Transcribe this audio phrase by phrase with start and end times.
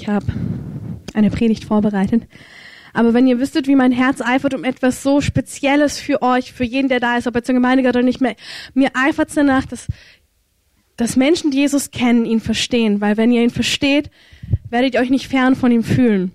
[0.00, 0.24] Ich habe
[1.12, 2.22] eine Predigt vorbereitet.
[2.94, 6.64] Aber wenn ihr wüsstet, wie mein Herz eifert um etwas so Spezielles für euch, für
[6.64, 8.34] jeden, der da ist, ob er zur Gemeinde gehört oder nicht mehr,
[8.72, 9.88] mir eifert es danach, dass,
[10.96, 13.02] dass Menschen, die Jesus kennen, ihn verstehen.
[13.02, 14.10] Weil wenn ihr ihn versteht,
[14.70, 16.32] werdet ihr euch nicht fern von ihm fühlen.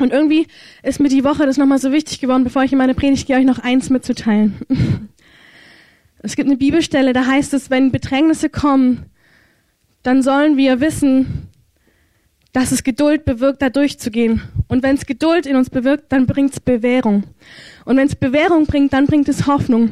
[0.00, 0.48] Und irgendwie
[0.82, 3.36] ist mir die Woche das nochmal so wichtig geworden, bevor ich in meine Predigt gehe,
[3.36, 4.56] euch noch eins mitzuteilen.
[6.26, 9.04] Es gibt eine Bibelstelle, da heißt es, wenn Bedrängnisse kommen,
[10.02, 11.50] dann sollen wir wissen,
[12.54, 14.40] dass es Geduld bewirkt, da durchzugehen.
[14.68, 17.24] Und wenn es Geduld in uns bewirkt, dann bringt es Bewährung.
[17.84, 19.90] Und wenn es Bewährung bringt, dann bringt es Hoffnung.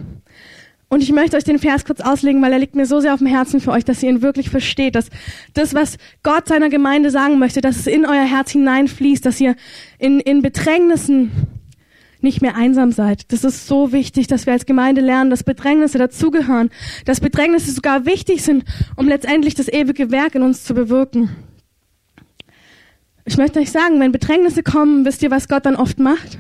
[0.89, 3.19] Und ich möchte euch den Vers kurz auslegen, weil er liegt mir so sehr auf
[3.19, 5.09] dem Herzen für euch, dass ihr ihn wirklich versteht, dass
[5.55, 9.57] das, was Gott seiner Gemeinde sagen möchte, dass es in euer Herz hineinfließt, dass ihr
[9.99, 11.33] in, in Bedrängnissen
[12.21, 13.33] nicht mehr einsam seid.
[13.33, 16.71] Das ist so wichtig, dass wir als Gemeinde lernen, dass Bedrängnisse dazugehören,
[17.07, 21.31] dass Bedrängnisse sogar wichtig sind, um letztendlich das ewige Werk in uns zu bewirken.
[23.25, 26.39] Ich möchte euch sagen, wenn Bedrängnisse kommen, wisst ihr, was Gott dann oft macht?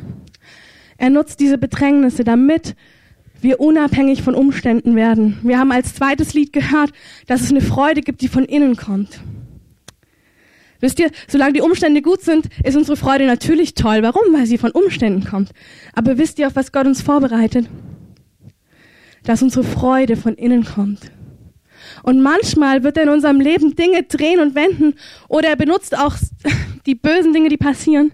[0.99, 2.75] Er nutzt diese Bedrängnisse, damit
[3.41, 5.39] wir unabhängig von Umständen werden.
[5.43, 6.93] Wir haben als zweites Lied gehört,
[7.27, 9.21] dass es eine Freude gibt, die von innen kommt.
[10.81, 14.03] Wisst ihr, solange die Umstände gut sind, ist unsere Freude natürlich toll.
[14.03, 14.35] Warum?
[14.35, 15.51] Weil sie von Umständen kommt.
[15.93, 17.69] Aber wisst ihr, auf was Gott uns vorbereitet?
[19.23, 21.13] Dass unsere Freude von innen kommt.
[22.03, 24.95] Und manchmal wird er in unserem Leben Dinge drehen und wenden
[25.29, 26.17] oder er benutzt auch
[26.87, 28.13] die bösen Dinge, die passieren.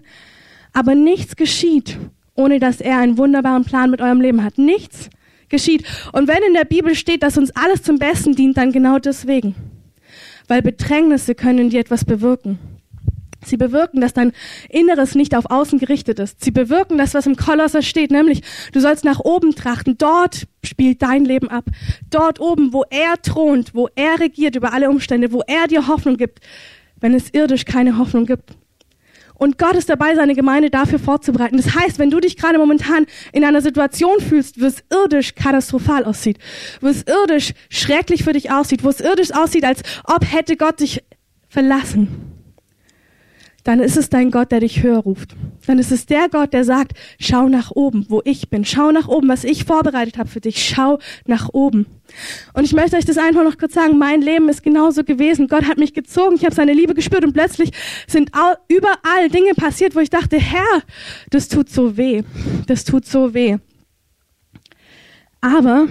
[0.73, 1.97] Aber nichts geschieht,
[2.35, 4.57] ohne dass er einen wunderbaren Plan mit eurem Leben hat.
[4.57, 5.09] Nichts
[5.49, 5.83] geschieht.
[6.13, 9.55] Und wenn in der Bibel steht, dass uns alles zum Besten dient, dann genau deswegen
[10.49, 12.59] weil Bedrängnisse können dir etwas bewirken.
[13.45, 14.33] Sie bewirken, dass dein
[14.69, 16.43] Inneres nicht auf außen gerichtet ist.
[16.43, 18.41] Sie bewirken das, was im Kolosser steht, nämlich
[18.73, 19.97] du sollst nach oben trachten.
[19.97, 21.65] Dort spielt dein Leben ab.
[22.09, 26.17] Dort oben, wo er thront, wo er regiert über alle Umstände, wo er dir Hoffnung
[26.17, 26.39] gibt,
[26.99, 28.55] wenn es irdisch keine Hoffnung gibt.
[29.35, 31.55] Und Gott ist dabei, seine Gemeinde dafür vorzubereiten.
[31.55, 36.03] Das heißt, wenn du dich gerade momentan in einer Situation fühlst, wo es irdisch katastrophal
[36.03, 36.37] aussieht,
[36.81, 40.81] wo es irdisch schrecklich für dich aussieht, wo es irdisch aussieht, als ob hätte Gott
[40.81, 41.01] dich
[41.47, 42.38] verlassen,
[43.63, 45.35] dann ist es dein Gott, der dich höher ruft.
[45.67, 48.65] Dann ist es der Gott, der sagt, schau nach oben, wo ich bin.
[48.65, 50.63] Schau nach oben, was ich vorbereitet habe für dich.
[50.63, 51.85] Schau nach oben.
[52.53, 53.97] Und ich möchte euch das einfach noch kurz sagen.
[53.97, 55.47] Mein Leben ist genauso gewesen.
[55.47, 56.35] Gott hat mich gezogen.
[56.35, 57.71] Ich habe seine Liebe gespürt und plötzlich
[58.07, 58.31] sind
[58.67, 60.81] überall Dinge passiert, wo ich dachte, Herr,
[61.29, 62.23] das tut so weh.
[62.67, 63.57] Das tut so weh.
[65.41, 65.87] Aber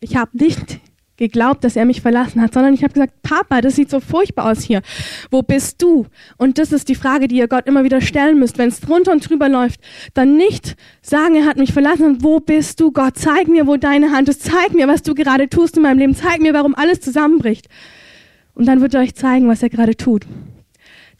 [0.00, 0.80] ich habe nicht
[1.20, 4.50] geglaubt, dass er mich verlassen hat, sondern ich habe gesagt, Papa, das sieht so furchtbar
[4.50, 4.82] aus hier.
[5.30, 6.06] Wo bist du?
[6.36, 8.58] Und das ist die Frage, die ihr Gott immer wieder stellen müsst.
[8.58, 9.80] Wenn es drunter und drüber läuft,
[10.14, 12.90] dann nicht sagen, er hat mich verlassen, wo bist du?
[12.90, 14.42] Gott, zeig mir, wo deine Hand ist.
[14.42, 16.16] Zeig mir, was du gerade tust in meinem Leben.
[16.16, 17.68] Zeig mir, warum alles zusammenbricht.
[18.54, 20.26] Und dann wird er euch zeigen, was er gerade tut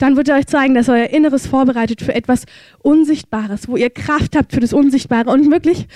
[0.01, 2.47] dann wird er euch zeigen, dass euer Inneres vorbereitet für etwas
[2.83, 5.31] Unsichtbares, wo ihr Kraft habt für das Unsichtbare.
[5.31, 5.87] Und wirklich,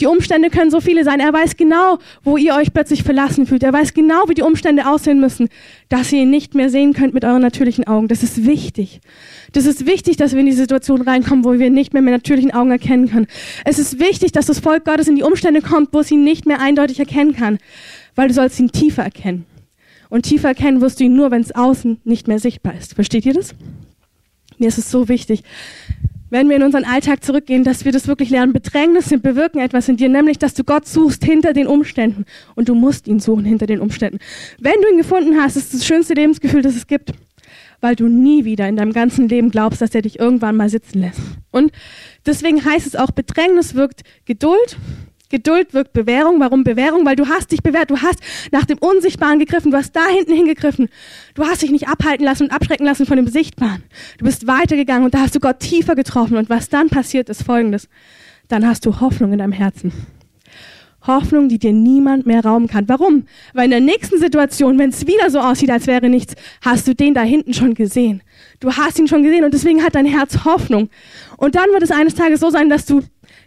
[0.00, 1.20] die Umstände können so viele sein.
[1.20, 3.62] Er weiß genau, wo ihr euch plötzlich verlassen fühlt.
[3.62, 5.48] Er weiß genau, wie die Umstände aussehen müssen,
[5.88, 8.08] dass ihr ihn nicht mehr sehen könnt mit euren natürlichen Augen.
[8.08, 9.00] Das ist wichtig.
[9.52, 12.52] Das ist wichtig, dass wir in die Situation reinkommen, wo wir nicht mehr mit natürlichen
[12.52, 13.28] Augen erkennen können.
[13.64, 16.46] Es ist wichtig, dass das Volk Gottes in die Umstände kommt, wo es ihn nicht
[16.46, 17.58] mehr eindeutig erkennen kann,
[18.16, 19.46] weil du sollst ihn tiefer erkennen.
[20.12, 22.92] Und tiefer erkennen wirst du ihn nur, wenn es außen nicht mehr sichtbar ist.
[22.92, 23.54] Versteht ihr das?
[24.58, 25.42] Mir ist es so wichtig,
[26.28, 28.52] wenn wir in unseren Alltag zurückgehen, dass wir das wirklich lernen.
[28.52, 32.26] Bedrängnisse bewirken etwas in dir, nämlich, dass du Gott suchst hinter den Umständen.
[32.54, 34.18] Und du musst ihn suchen hinter den Umständen.
[34.58, 37.14] Wenn du ihn gefunden hast, ist das schönste Lebensgefühl, das es gibt.
[37.80, 41.00] Weil du nie wieder in deinem ganzen Leben glaubst, dass er dich irgendwann mal sitzen
[41.00, 41.22] lässt.
[41.52, 41.72] Und
[42.26, 44.76] deswegen heißt es auch, Bedrängnis wirkt Geduld,
[45.32, 46.38] Geduld wirkt Bewährung.
[46.40, 47.06] Warum Bewährung?
[47.06, 47.90] Weil du hast dich bewährt.
[47.90, 48.20] Du hast
[48.52, 49.70] nach dem Unsichtbaren gegriffen.
[49.70, 50.88] Du hast da hinten hingegriffen.
[51.34, 53.82] Du hast dich nicht abhalten lassen und abschrecken lassen von dem Sichtbaren.
[54.18, 56.36] Du bist weitergegangen und da hast du Gott tiefer getroffen.
[56.36, 57.88] Und was dann passiert, ist Folgendes.
[58.48, 59.92] Dann hast du Hoffnung in deinem Herzen.
[61.06, 62.88] Hoffnung, die dir niemand mehr rauben kann.
[62.88, 63.24] Warum?
[63.54, 66.94] Weil in der nächsten Situation, wenn es wieder so aussieht, als wäre nichts, hast du
[66.94, 68.22] den da hinten schon gesehen.
[68.60, 70.90] Du hast ihn schon gesehen und deswegen hat dein Herz Hoffnung.
[71.38, 73.02] Und dann wird es eines Tages so sein, dass du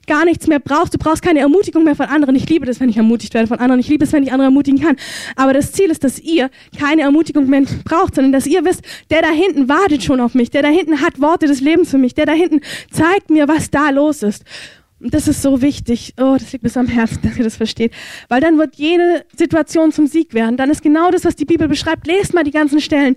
[0.07, 0.94] gar nichts mehr brauchst.
[0.94, 2.36] Du brauchst keine Ermutigung mehr von anderen.
[2.36, 3.80] Ich liebe das, wenn ich ermutigt werde von anderen.
[3.80, 4.96] Ich liebe es, wenn ich andere ermutigen kann.
[5.36, 9.22] Aber das Ziel ist, dass ihr keine Ermutigung mehr braucht, sondern dass ihr wisst, der
[9.22, 10.50] da hinten wartet schon auf mich.
[10.50, 12.13] Der da hinten hat Worte des Lebens für mich.
[12.13, 12.62] Der da hinten
[12.92, 14.44] zeigt mir, was da los ist.
[15.00, 16.13] Und das ist so wichtig.
[16.19, 17.92] Oh, das liegt bis am Herzen, dass ihr das versteht.
[18.30, 20.57] Weil dann wird jede Situation zum Sieg werden.
[20.57, 22.07] Dann ist genau das, was die Bibel beschreibt.
[22.07, 23.16] Lest mal die ganzen Stellen.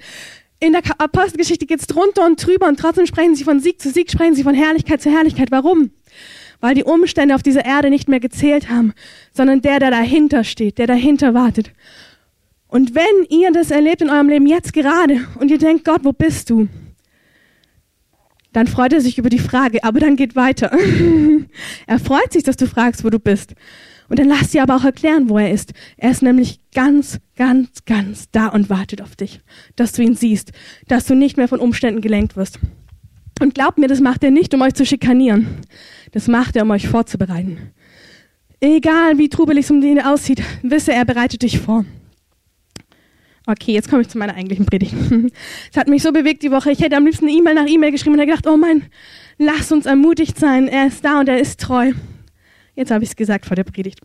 [0.60, 3.90] In der Apostelgeschichte geht es drunter und drüber und trotzdem sprechen sie von Sieg zu
[3.90, 5.52] Sieg, sprechen sie von Herrlichkeit zu Herrlichkeit.
[5.52, 5.92] Warum?
[6.60, 8.92] Weil die Umstände auf dieser Erde nicht mehr gezählt haben,
[9.32, 11.72] sondern der, der dahinter steht, der dahinter wartet.
[12.66, 16.12] Und wenn ihr das erlebt in eurem Leben jetzt gerade und ihr denkt, Gott, wo
[16.12, 16.68] bist du?
[18.52, 20.72] dann freut er sich über die Frage, aber dann geht weiter.
[21.86, 23.54] er freut sich, dass du fragst, wo du bist.
[24.08, 25.74] Und dann lass dir aber auch erklären, wo er ist.
[25.96, 29.40] Er ist nämlich ganz, ganz, ganz da und wartet auf dich,
[29.76, 30.52] dass du ihn siehst,
[30.86, 32.58] dass du nicht mehr von Umständen gelenkt wirst.
[33.40, 35.46] Und glaubt mir, das macht er nicht, um euch zu schikanieren.
[36.12, 37.72] Das macht er, um euch vorzubereiten.
[38.60, 41.84] Egal, wie trubelig es um ihn aussieht, wisse, er bereitet dich vor.
[43.46, 44.94] Okay, jetzt komme ich zu meiner eigentlichen Predigt.
[45.70, 46.70] Es hat mich so bewegt die Woche.
[46.70, 48.82] Ich hätte am liebsten E-Mail nach E-Mail geschrieben und hätte gedacht, oh mein,
[49.38, 50.68] lass uns ermutigt sein.
[50.68, 51.92] Er ist da und er ist treu.
[52.74, 54.00] Jetzt habe ich es gesagt vor der Predigt.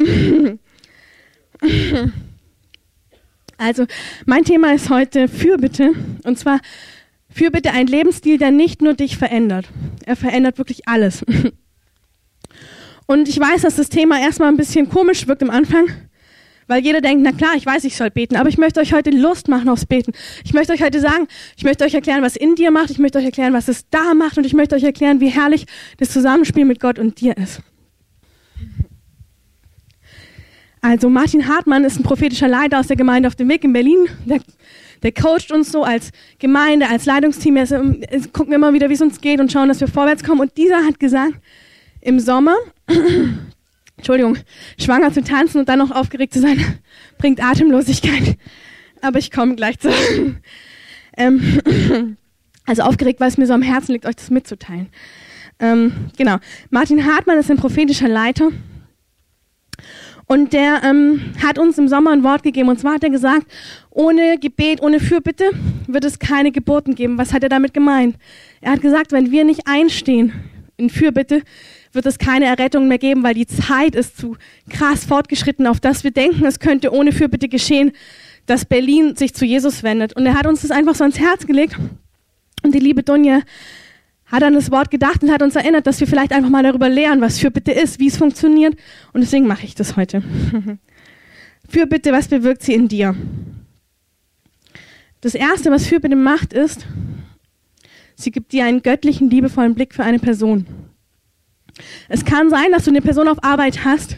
[3.58, 3.86] Also,
[4.26, 5.92] mein Thema ist heute Fürbitte.
[6.24, 6.60] Und zwar
[7.34, 9.68] Fürbitte ein Lebensstil, der nicht nur dich verändert.
[10.06, 11.26] Er verändert wirklich alles.
[13.08, 15.88] Und ich weiß, dass das Thema erstmal ein bisschen komisch wirkt am Anfang,
[16.68, 19.10] weil jeder denkt, na klar, ich weiß, ich soll beten, aber ich möchte euch heute
[19.10, 20.14] Lust machen aufs Beten.
[20.46, 21.28] Ich möchte euch heute sagen,
[21.58, 24.14] ich möchte euch erklären, was in dir macht, ich möchte euch erklären, was es da
[24.14, 25.66] macht und ich möchte euch erklären, wie herrlich
[25.98, 27.62] das Zusammenspiel mit Gott und dir ist.
[30.82, 34.06] Also Martin Hartmann ist ein prophetischer Leiter aus der Gemeinde auf dem Weg in Berlin.
[34.26, 34.42] Der,
[35.04, 37.56] der coacht uns so als Gemeinde, als Leitungsteam.
[37.56, 40.42] Wir gucken immer wieder, wie es uns geht und schauen, dass wir vorwärts kommen.
[40.42, 41.34] Und dieser hat gesagt,
[42.02, 42.56] im Sommer,
[43.98, 44.38] Entschuldigung,
[44.80, 46.80] schwanger zu tanzen und dann noch aufgeregt zu sein,
[47.18, 48.38] bringt Atemlosigkeit.
[49.02, 49.90] Aber ich komme gleich zu.
[51.16, 52.18] Ähm,
[52.66, 54.90] also aufgeregt, weil es mir so am Herzen liegt, euch das mitzuteilen.
[55.60, 56.38] Ähm, genau.
[56.72, 58.50] Martin Hartmann ist ein prophetischer Leiter
[60.34, 62.68] und der ähm, hat uns im Sommer ein Wort gegeben.
[62.68, 63.46] Und zwar hat er gesagt,
[63.92, 65.52] ohne Gebet, ohne Fürbitte
[65.86, 67.20] wird es keine Geburten geben.
[67.20, 68.16] Was hat er damit gemeint?
[68.60, 70.34] Er hat gesagt, wenn wir nicht einstehen
[70.76, 71.44] in Fürbitte,
[71.92, 74.36] wird es keine Errettung mehr geben, weil die Zeit ist zu
[74.72, 77.92] krass fortgeschritten, auf das wir denken, es könnte ohne Fürbitte geschehen,
[78.48, 80.16] dass Berlin sich zu Jesus wendet.
[80.16, 81.78] Und er hat uns das einfach so ans Herz gelegt.
[82.64, 83.42] Und die liebe Dunja
[84.34, 86.90] hat an das Wort gedacht und hat uns erinnert, dass wir vielleicht einfach mal darüber
[86.90, 88.76] lernen, was Fürbitte ist, wie es funktioniert.
[89.14, 90.24] Und deswegen mache ich das heute.
[91.70, 93.16] Fürbitte, was bewirkt sie in dir?
[95.22, 96.88] Das Erste, was Fürbitte macht, ist,
[98.16, 100.66] sie gibt dir einen göttlichen, liebevollen Blick für eine Person.
[102.10, 104.18] Es kann sein, dass du eine Person auf Arbeit hast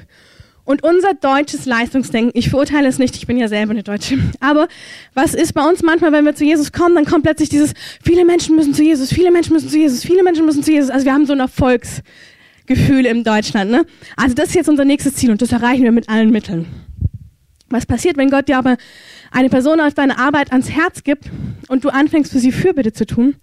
[0.65, 4.67] und unser deutsches Leistungsdenken, ich verurteile es nicht, ich bin ja selber eine Deutsche, aber
[5.13, 7.73] was ist bei uns manchmal, wenn wir zu Jesus kommen, dann kommt plötzlich dieses,
[8.03, 10.89] viele Menschen müssen zu Jesus, viele Menschen müssen zu Jesus, viele Menschen müssen zu Jesus.
[10.89, 13.71] Also wir haben so ein Erfolgsgefühl in Deutschland.
[13.71, 13.85] Ne?
[14.17, 16.65] Also das ist jetzt unser nächstes Ziel und das erreichen wir mit allen Mitteln.
[17.69, 18.77] Was passiert, wenn Gott dir aber
[19.31, 21.25] eine Person auf deine Arbeit ans Herz gibt
[21.67, 23.35] und du anfängst für sie Fürbitte zu tun?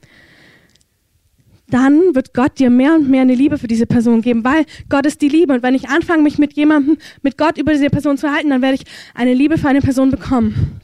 [1.73, 5.07] Dann wird Gott dir mehr und mehr eine Liebe für diese Person geben, weil Gott
[5.07, 5.55] ist die Liebe.
[5.55, 8.63] Und wenn ich anfange, mich mit jemandem, mit Gott über diese Person zu halten, dann
[8.63, 8.85] werde ich
[9.15, 10.81] eine Liebe für eine Person bekommen.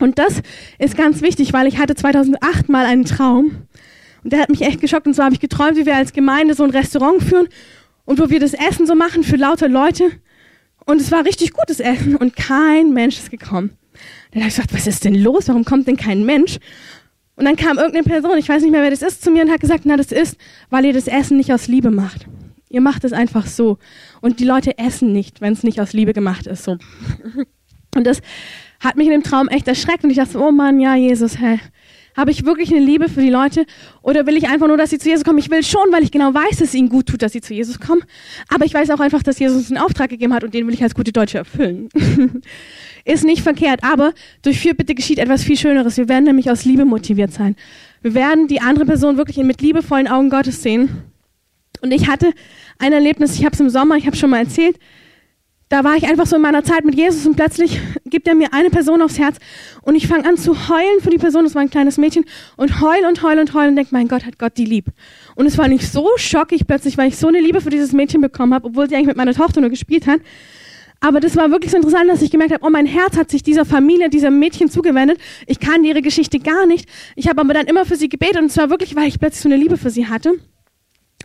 [0.00, 0.42] Und das
[0.78, 3.52] ist ganz wichtig, weil ich hatte 2008 mal einen Traum
[4.24, 5.06] und der hat mich echt geschockt.
[5.06, 7.48] Und zwar habe ich geträumt, wie wir als Gemeinde so ein Restaurant führen
[8.04, 10.10] und wo wir das Essen so machen für lauter Leute.
[10.84, 13.70] Und es war richtig gutes Essen und kein Mensch ist gekommen.
[14.32, 15.46] Dann habe ich gesagt, was ist denn los?
[15.46, 16.58] Warum kommt denn kein Mensch?
[17.36, 19.50] Und dann kam irgendeine Person, ich weiß nicht mehr, wer das ist, zu mir und
[19.50, 20.36] hat gesagt, na, das ist,
[20.70, 22.26] weil ihr das Essen nicht aus Liebe macht.
[22.68, 23.78] Ihr macht es einfach so.
[24.20, 26.76] Und die Leute essen nicht, wenn es nicht aus Liebe gemacht ist, so.
[27.94, 28.20] Und das
[28.80, 31.60] hat mich in dem Traum echt erschreckt und ich dachte, oh Mann, ja, Jesus, hä.
[32.16, 33.66] Habe ich wirklich eine Liebe für die Leute
[34.02, 35.38] oder will ich einfach nur, dass sie zu Jesus kommen?
[35.38, 37.54] Ich will schon, weil ich genau weiß, dass es ihnen gut tut, dass sie zu
[37.54, 38.02] Jesus kommen.
[38.48, 40.82] Aber ich weiß auch einfach, dass Jesus einen Auftrag gegeben hat und den will ich
[40.82, 41.88] als gute Deutsche erfüllen.
[43.04, 45.96] Ist nicht verkehrt, aber durch Fürbitte geschieht etwas viel Schöneres.
[45.96, 47.54] Wir werden nämlich aus Liebe motiviert sein.
[48.00, 51.02] Wir werden die andere Person wirklich mit liebevollen Augen Gottes sehen.
[51.82, 52.32] Und ich hatte
[52.78, 54.78] ein Erlebnis, ich habe es im Sommer, ich habe schon mal erzählt,
[55.68, 58.52] da war ich einfach so in meiner Zeit mit Jesus und plötzlich gibt er mir
[58.52, 59.38] eine Person aufs Herz
[59.82, 62.24] und ich fange an zu heulen für die Person, das war ein kleines Mädchen,
[62.56, 64.86] und heul und heul und heul und denke, mein Gott, hat Gott die lieb.
[65.34, 68.20] Und es war nicht so schockig plötzlich, weil ich so eine Liebe für dieses Mädchen
[68.20, 70.20] bekommen habe, obwohl sie eigentlich mit meiner Tochter nur gespielt hat.
[71.04, 73.42] Aber das war wirklich so interessant, dass ich gemerkt habe, oh, mein Herz hat sich
[73.42, 75.18] dieser Familie, diesem Mädchen zugewendet.
[75.46, 76.88] Ich kannte ihre Geschichte gar nicht.
[77.14, 79.50] Ich habe aber dann immer für sie gebetet und zwar wirklich, weil ich plötzlich so
[79.50, 80.32] eine Liebe für sie hatte.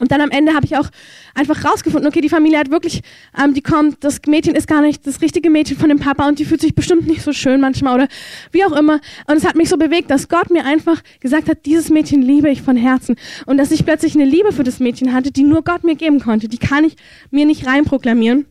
[0.02, 0.90] Und dann am Ende habe ich auch
[1.34, 3.02] einfach rausgefunden, okay, die Familie hat wirklich,
[3.42, 6.40] ähm, die kommt, das Mädchen ist gar nicht das richtige Mädchen von dem Papa und
[6.40, 8.08] die fühlt sich bestimmt nicht so schön manchmal oder
[8.52, 9.00] wie auch immer.
[9.28, 12.50] Und es hat mich so bewegt, dass Gott mir einfach gesagt hat, dieses Mädchen liebe
[12.50, 13.16] ich von Herzen.
[13.46, 16.20] Und dass ich plötzlich eine Liebe für das Mädchen hatte, die nur Gott mir geben
[16.20, 16.50] konnte.
[16.50, 16.96] Die kann ich
[17.32, 18.46] mir nicht reinproklamieren.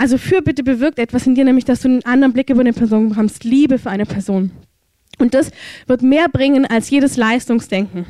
[0.00, 3.10] Also Fürbitte bewirkt etwas in dir, nämlich dass du einen anderen Blick über eine Person
[3.10, 3.44] bekommst.
[3.44, 4.50] Liebe für eine Person.
[5.18, 5.50] Und das
[5.88, 8.06] wird mehr bringen als jedes Leistungsdenken.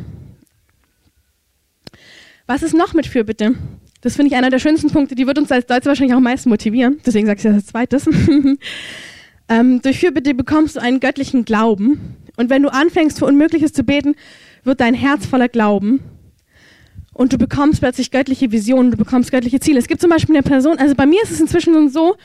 [2.47, 3.57] Was ist noch mit Fürbitte?
[4.03, 6.23] Das finde ich einer der schönsten Punkte, die wird uns als Deutsche wahrscheinlich auch am
[6.23, 7.01] meisten motivieren.
[7.05, 8.09] Deswegen sage ich das als zweites.
[9.49, 12.15] ähm, durch Fürbitte bekommst du einen göttlichen Glauben.
[12.37, 14.15] Und wenn du anfängst, für Unmögliches zu beten,
[14.63, 15.99] wird dein Herz voller Glauben.
[17.13, 19.79] Und du bekommst plötzlich göttliche Visionen, du bekommst göttliche Ziele.
[19.79, 22.17] Es gibt zum Beispiel eine Person, also bei mir ist es inzwischen so,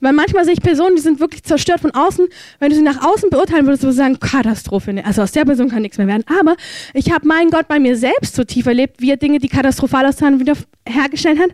[0.00, 2.26] weil manchmal sehe ich Personen, die sind wirklich zerstört von außen.
[2.58, 4.92] Wenn du sie nach außen beurteilen würdest, würdest du sagen, Katastrophe.
[4.92, 5.04] Ne?
[5.04, 6.24] Also aus der Person kann nichts mehr werden.
[6.38, 6.56] Aber
[6.92, 10.06] ich habe meinen Gott bei mir selbst so tief erlebt, wie er Dinge, die katastrophal
[10.06, 10.54] aussahen, wieder
[10.86, 11.50] hergestellt hat.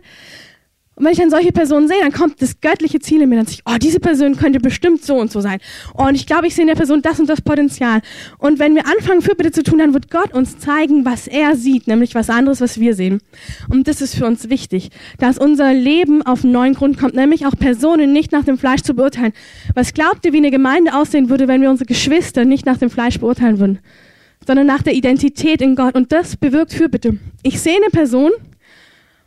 [1.01, 3.47] Und wenn ich dann solche Personen sehe, dann kommt das göttliche Ziel in mir, dann
[3.47, 5.57] sich, oh, diese Person könnte bestimmt so und so sein.
[5.95, 8.01] Und ich glaube, ich sehe in der Person das und das Potenzial.
[8.37, 11.87] Und wenn wir anfangen, Fürbitte zu tun, dann wird Gott uns zeigen, was er sieht,
[11.87, 13.19] nämlich was anderes, was wir sehen.
[13.67, 17.47] Und das ist für uns wichtig, dass unser Leben auf einen neuen Grund kommt, nämlich
[17.47, 19.33] auch Personen nicht nach dem Fleisch zu beurteilen.
[19.73, 22.91] Was glaubt ihr, wie eine Gemeinde aussehen würde, wenn wir unsere Geschwister nicht nach dem
[22.91, 23.79] Fleisch beurteilen würden,
[24.45, 25.95] sondern nach der Identität in Gott?
[25.95, 27.17] Und das bewirkt Fürbitte.
[27.41, 28.29] Ich sehe eine Person,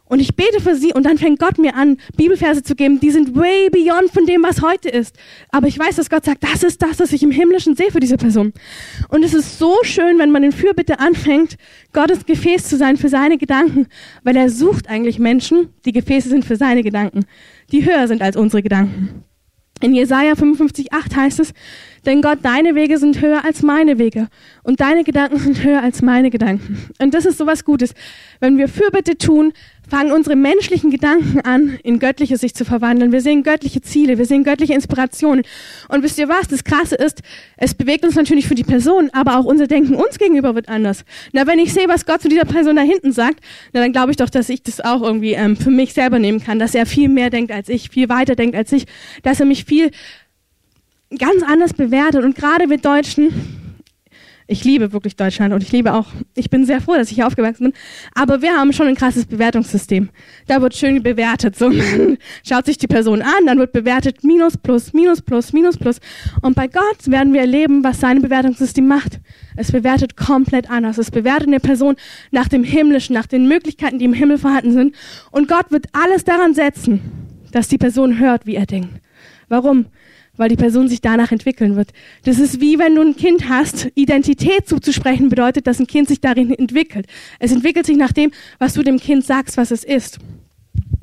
[0.07, 3.11] und ich bete für sie und dann fängt Gott mir an, Bibelverse zu geben, die
[3.11, 5.17] sind way beyond von dem, was heute ist.
[5.51, 8.01] Aber ich weiß, dass Gott sagt, das ist das, was ich im Himmlischen sehe für
[8.01, 8.53] diese Person.
[9.09, 11.57] Und es ist so schön, wenn man in Fürbitte anfängt,
[11.93, 13.87] Gottes Gefäß zu sein für seine Gedanken,
[14.23, 17.25] weil er sucht eigentlich Menschen, die Gefäße sind für seine Gedanken,
[17.73, 19.25] die höher sind als unsere Gedanken.
[19.81, 21.53] In Jesaja 55,8 heißt es,
[22.07, 24.29] denn Gott, deine Wege sind höher als meine Wege
[24.63, 26.91] und deine Gedanken sind höher als meine Gedanken.
[27.01, 27.95] Und das ist sowas Gutes.
[28.41, 29.53] Wenn wir Fürbitte tun,
[29.89, 33.13] fangen unsere menschlichen Gedanken an, in göttliche sich zu verwandeln.
[33.13, 35.45] Wir sehen göttliche Ziele, wir sehen göttliche Inspirationen.
[35.89, 36.49] Und wisst ihr was?
[36.49, 37.23] Das Krasse ist,
[37.57, 41.05] es bewegt uns natürlich für die Person, aber auch unser Denken uns gegenüber wird anders.
[41.33, 43.41] Na, wenn ich sehe, was Gott zu dieser Person da hinten sagt,
[43.73, 46.43] na, dann glaube ich doch, dass ich das auch irgendwie ähm, für mich selber nehmen
[46.43, 48.87] kann, dass er viel mehr denkt als ich, viel weiter denkt als ich,
[49.23, 49.91] dass er mich viel
[51.11, 52.25] ganz anders bewertet.
[52.25, 53.33] Und gerade wir Deutschen,
[54.47, 57.27] ich liebe wirklich Deutschland und ich liebe auch, ich bin sehr froh, dass ich hier
[57.27, 57.73] aufgewachsen bin.
[58.15, 60.11] Aber wir haben schon ein krasses Bewertungssystem.
[60.47, 61.57] Da wird schön bewertet.
[61.57, 65.79] So, man schaut sich die Person an, dann wird bewertet minus, plus, minus, plus, minus,
[65.79, 65.99] plus.
[66.43, 69.19] Und bei Gott werden wir erleben, was sein Bewertungssystem macht.
[69.57, 70.99] Es bewertet komplett anders.
[70.99, 71.97] Es bewertet eine Person
[72.31, 74.95] nach dem Himmlischen, nach den Möglichkeiten, die im Himmel vorhanden sind.
[75.31, 77.01] Und Gott wird alles daran setzen,
[77.51, 79.01] dass die Person hört, wie er denkt.
[79.49, 79.87] Warum?
[80.37, 81.91] Weil die Person sich danach entwickeln wird.
[82.25, 86.21] Das ist wie wenn du ein Kind hast, Identität zuzusprechen bedeutet, dass ein Kind sich
[86.21, 87.07] darin entwickelt.
[87.39, 90.19] Es entwickelt sich nach dem, was du dem Kind sagst, was es ist.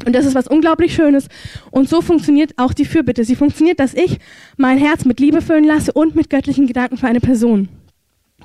[0.06, 1.28] Und das ist was unglaublich Schönes.
[1.70, 3.24] Und so funktioniert auch die Fürbitte.
[3.24, 4.18] Sie funktioniert, dass ich
[4.58, 7.70] mein Herz mit Liebe füllen lasse und mit göttlichen Gedanken für eine Person.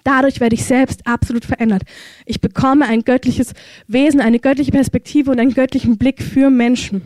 [0.04, 1.82] Dadurch werde ich selbst absolut verändert.
[2.26, 3.54] Ich bekomme ein göttliches
[3.88, 7.02] Wesen, eine göttliche Perspektive und einen göttlichen Blick für Menschen.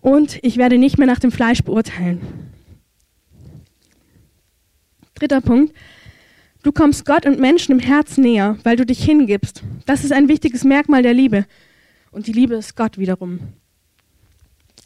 [0.00, 2.47] Und ich werde nicht mehr nach dem Fleisch beurteilen.
[5.18, 5.74] Dritter Punkt.
[6.62, 9.62] Du kommst Gott und Menschen im Herz näher, weil du dich hingibst.
[9.86, 11.46] Das ist ein wichtiges Merkmal der Liebe.
[12.10, 13.40] Und die Liebe ist Gott wiederum.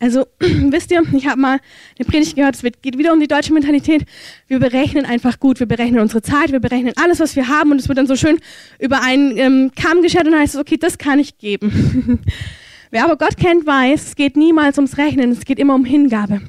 [0.00, 1.60] Also, wisst ihr, ich habe mal
[1.98, 4.04] eine Predigt gehört, es geht wieder um die deutsche Mentalität.
[4.48, 7.80] Wir berechnen einfach gut, wir berechnen unsere Zeit, wir berechnen alles, was wir haben und
[7.80, 8.38] es wird dann so schön
[8.78, 12.20] über einen ähm, Kamm geschert und heißt es, okay, das kann ich geben.
[12.90, 16.42] Wer aber Gott kennt, weiß, es geht niemals ums Rechnen, es geht immer um Hingabe.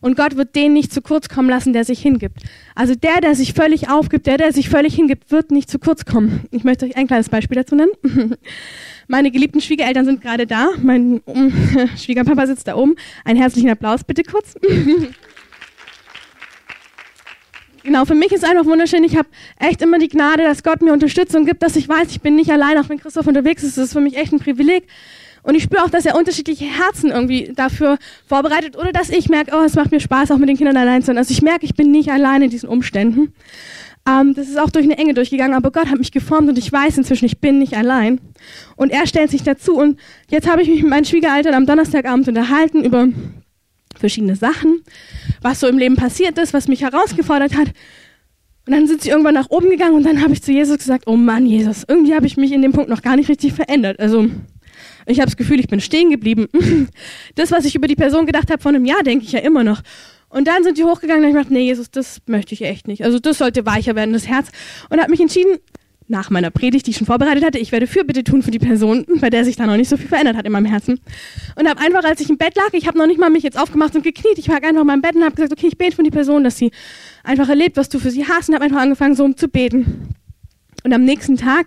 [0.00, 2.38] Und Gott wird den nicht zu kurz kommen lassen, der sich hingibt.
[2.74, 6.04] Also der, der sich völlig aufgibt, der, der sich völlig hingibt, wird nicht zu kurz
[6.04, 6.44] kommen.
[6.50, 7.92] Ich möchte euch ein kleines Beispiel dazu nennen.
[9.08, 10.68] Meine geliebten Schwiegereltern sind gerade da.
[10.82, 11.20] Mein
[11.96, 12.94] Schwiegerpapa sitzt da oben.
[13.24, 14.54] Einen herzlichen Applaus bitte kurz.
[17.82, 19.04] genau, für mich ist einfach wunderschön.
[19.04, 19.28] Ich habe
[19.58, 22.50] echt immer die Gnade, dass Gott mir Unterstützung gibt, dass ich weiß, ich bin nicht
[22.50, 23.76] allein, auch wenn Christoph unterwegs ist.
[23.76, 24.84] Das ist für mich echt ein Privileg.
[25.42, 29.52] Und ich spüre auch, dass er unterschiedliche Herzen irgendwie dafür vorbereitet oder dass ich merke,
[29.54, 31.18] oh, es macht mir Spaß, auch mit den Kindern allein zu sein.
[31.18, 33.32] Also ich merke, ich bin nicht allein in diesen Umständen.
[34.08, 36.72] Ähm, das ist auch durch eine Enge durchgegangen, aber Gott hat mich geformt und ich
[36.72, 38.20] weiß inzwischen, ich bin nicht allein.
[38.76, 39.76] Und er stellt sich dazu.
[39.76, 39.98] Und
[40.30, 43.08] jetzt habe ich mich mit meinen Schwiegereltern am Donnerstagabend unterhalten über
[43.96, 44.82] verschiedene Sachen,
[45.42, 47.68] was so im Leben passiert ist, was mich herausgefordert hat.
[48.66, 51.04] Und dann sind sie irgendwann nach oben gegangen und dann habe ich zu Jesus gesagt,
[51.06, 53.98] oh Mann, Jesus, irgendwie habe ich mich in dem Punkt noch gar nicht richtig verändert.
[53.98, 54.28] Also
[55.06, 56.48] ich habe das Gefühl, ich bin stehen geblieben.
[57.34, 59.64] Das, was ich über die Person gedacht habe vor einem Jahr, denke ich ja immer
[59.64, 59.82] noch.
[60.28, 63.04] Und dann sind die hochgegangen und ich dachte, nee, Jesus, das möchte ich echt nicht.
[63.04, 64.48] Also das sollte weicher werden, das Herz.
[64.88, 65.58] Und habe mich entschieden,
[66.10, 69.06] nach meiner Predigt, die ich schon vorbereitet hatte, ich werde Fürbitte tun für die Person,
[69.20, 71.00] bei der sich da noch nicht so viel verändert hat in meinem Herzen.
[71.54, 73.58] Und habe einfach, als ich im Bett lag, ich habe noch nicht mal mich jetzt
[73.58, 75.94] aufgemacht und gekniet, ich lag einfach in meinem Bett und habe gesagt, okay, ich bete
[75.94, 76.72] für die Person, dass sie
[77.22, 80.08] einfach erlebt, was du für sie hast und habe einfach angefangen, so zu beten.
[80.82, 81.66] Und am nächsten Tag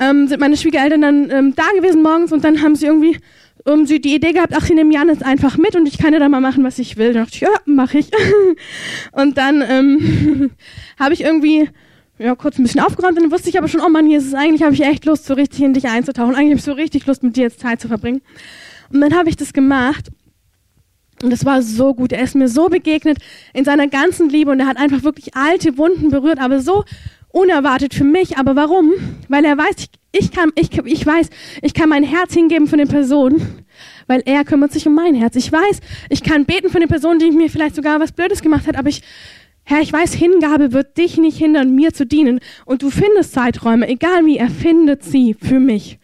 [0.00, 3.18] ähm, sind meine Schwiegereltern dann ähm, da gewesen morgens und dann haben sie irgendwie
[3.64, 6.18] um, sie die Idee gehabt, ach, sie nehmen Janis einfach mit und ich kann ja
[6.18, 7.12] dann mal machen, was ich will.
[7.12, 8.10] Dann dachte ich, ja, mache ich.
[9.12, 10.50] und dann ähm,
[10.98, 11.68] habe ich irgendwie
[12.18, 14.62] ja, kurz ein bisschen aufgeräumt und dann wusste ich aber schon, oh Mann, Jesus, eigentlich
[14.62, 16.34] habe ich echt Lust, so richtig in dich einzutauchen.
[16.34, 18.22] Eigentlich habe ich so richtig Lust, mit dir jetzt Zeit zu verbringen.
[18.92, 20.10] Und dann habe ich das gemacht
[21.22, 22.12] und das war so gut.
[22.12, 23.18] Er ist mir so begegnet
[23.52, 26.84] in seiner ganzen Liebe und er hat einfach wirklich alte Wunden berührt, aber so
[27.32, 28.36] unerwartet für mich.
[28.36, 28.92] Aber warum?
[29.28, 31.30] Weil er weiß, ich, ich, kann, ich, ich weiß,
[31.62, 33.40] ich kann mein Herz hingeben für den Person,
[34.06, 35.36] weil er kümmert sich um mein Herz.
[35.36, 38.66] Ich weiß, ich kann beten für eine Person, die mir vielleicht sogar was Blödes gemacht
[38.66, 39.02] hat, aber ich,
[39.64, 42.40] Herr, ich weiß, Hingabe wird dich nicht hindern, mir zu dienen.
[42.64, 45.98] Und du findest Zeiträume, egal wie, er findet sie für mich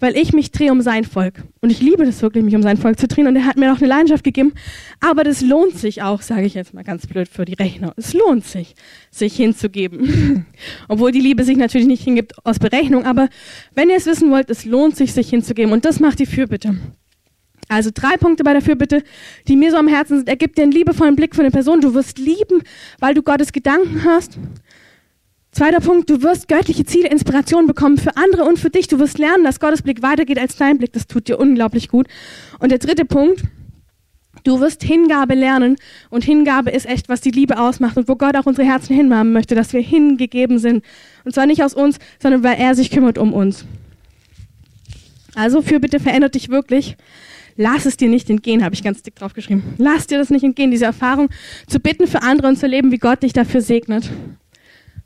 [0.00, 1.42] weil ich mich drehe um sein Volk.
[1.60, 3.26] Und ich liebe das wirklich, mich um sein Volk zu drehen.
[3.26, 4.52] Und er hat mir auch eine Leidenschaft gegeben.
[5.00, 7.94] Aber das lohnt sich auch, sage ich jetzt mal ganz blöd für die Rechner.
[7.96, 8.74] Es lohnt sich,
[9.10, 10.46] sich hinzugeben.
[10.88, 13.04] Obwohl die Liebe sich natürlich nicht hingibt aus Berechnung.
[13.04, 13.28] Aber
[13.74, 15.72] wenn ihr es wissen wollt, es lohnt sich, sich hinzugeben.
[15.72, 16.76] Und das macht die Fürbitte.
[17.68, 19.02] Also drei Punkte bei der Fürbitte,
[19.46, 20.28] die mir so am Herzen sind.
[20.28, 21.82] Er gibt dir einen liebevollen Blick für eine Person.
[21.82, 22.62] Du wirst lieben,
[22.98, 24.38] weil du Gottes Gedanken hast.
[25.50, 28.86] Zweiter Punkt, du wirst göttliche Ziele, Inspiration bekommen für andere und für dich.
[28.86, 30.92] Du wirst lernen, dass Gottes Blick weitergeht als dein Blick.
[30.92, 32.06] Das tut dir unglaublich gut.
[32.58, 33.42] Und der dritte Punkt,
[34.44, 35.76] du wirst Hingabe lernen.
[36.10, 39.32] Und Hingabe ist echt, was die Liebe ausmacht und wo Gott auch unsere Herzen hinmachen
[39.32, 40.84] möchte, dass wir hingegeben sind.
[41.24, 43.64] Und zwar nicht aus uns, sondern weil er sich kümmert um uns.
[45.34, 46.96] Also für bitte verändert dich wirklich.
[47.56, 49.74] Lass es dir nicht entgehen, habe ich ganz dick drauf geschrieben.
[49.78, 51.28] Lass dir das nicht entgehen, diese Erfahrung
[51.66, 54.10] zu bitten für andere und zu leben, wie Gott dich dafür segnet.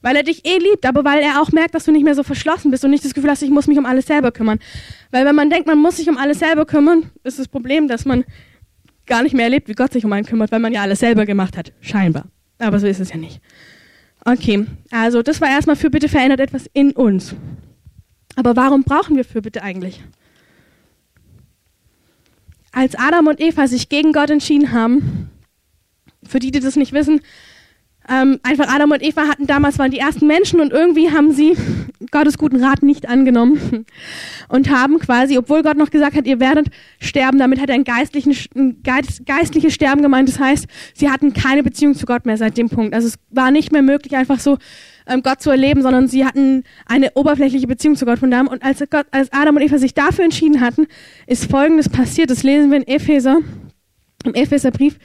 [0.03, 2.25] Weil er dich eh liebt, aber weil er auch merkt, dass du nicht mehr so
[2.25, 4.59] verschlossen bist und nicht das Gefühl hast, ich muss mich um alles selber kümmern.
[5.11, 8.05] Weil wenn man denkt, man muss sich um alles selber kümmern, ist das Problem, dass
[8.05, 8.25] man
[9.07, 11.25] gar nicht mehr erlebt, wie Gott sich um einen kümmert, weil man ja alles selber
[11.25, 11.73] gemacht hat.
[11.81, 12.27] Scheinbar.
[12.59, 13.41] Aber so ist es ja nicht.
[14.25, 17.35] Okay, also das war erstmal Fürbitte verändert etwas in uns.
[18.37, 20.03] Aber warum brauchen wir Fürbitte eigentlich?
[22.71, 25.31] Als Adam und Eva sich gegen Gott entschieden haben,
[26.25, 27.21] für die, die das nicht wissen,
[28.09, 31.57] ähm, einfach Adam und Eva hatten damals, waren die ersten Menschen und irgendwie haben sie
[32.11, 33.87] Gottes guten Rat nicht angenommen
[34.49, 36.69] und haben quasi, obwohl Gott noch gesagt hat, ihr werdet
[36.99, 40.29] sterben, damit hat er ein, geistlichen, ein geistliches Sterben gemeint.
[40.29, 42.95] Das heißt, sie hatten keine Beziehung zu Gott mehr seit dem Punkt.
[42.95, 44.59] Also es war nicht mehr möglich, einfach so
[45.07, 48.51] ähm, Gott zu erleben, sondern sie hatten eine oberflächliche Beziehung zu Gott von daher.
[48.51, 50.87] Und als, Gott, als Adam und Eva sich dafür entschieden hatten,
[51.27, 52.31] ist Folgendes passiert.
[52.31, 53.39] Das lesen wir in Epheser,
[54.25, 54.99] im Epheserbrief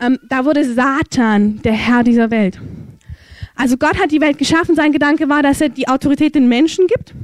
[0.00, 2.60] ähm, da wurde Satan der Herr dieser Welt.
[3.54, 4.74] Also Gott hat die Welt geschaffen.
[4.74, 7.14] Sein Gedanke war, dass er die Autorität den Menschen gibt.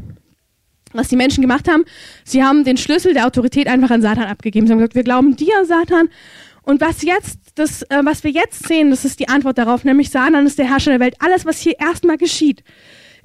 [0.92, 1.84] Was die Menschen gemacht haben,
[2.24, 4.66] sie haben den Schlüssel der Autorität einfach an Satan abgegeben.
[4.66, 6.08] Sie haben gesagt, wir glauben dir, Satan.
[6.62, 10.10] Und was jetzt, das, äh, was wir jetzt sehen, das ist die Antwort darauf, nämlich
[10.10, 11.16] Satan ist der Herrscher der Welt.
[11.20, 12.62] Alles, was hier erstmal geschieht,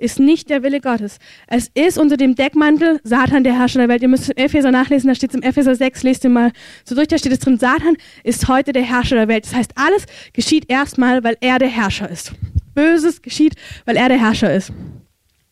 [0.02, 1.20] ist nicht der Wille Gottes.
[1.48, 4.02] Es ist unter dem Deckmantel Satan der Herrscher der Welt.
[4.02, 6.52] Ihr müsst im Epheser nachlesen, da steht es im Epheser 6, lest ihr mal
[6.84, 9.46] so durch, da steht es drin, Satan ist heute der Herrscher der Welt.
[9.46, 12.34] Das heißt, alles geschieht erstmal, weil er der Herrscher ist.
[12.74, 14.72] Böses geschieht, weil er der Herrscher ist.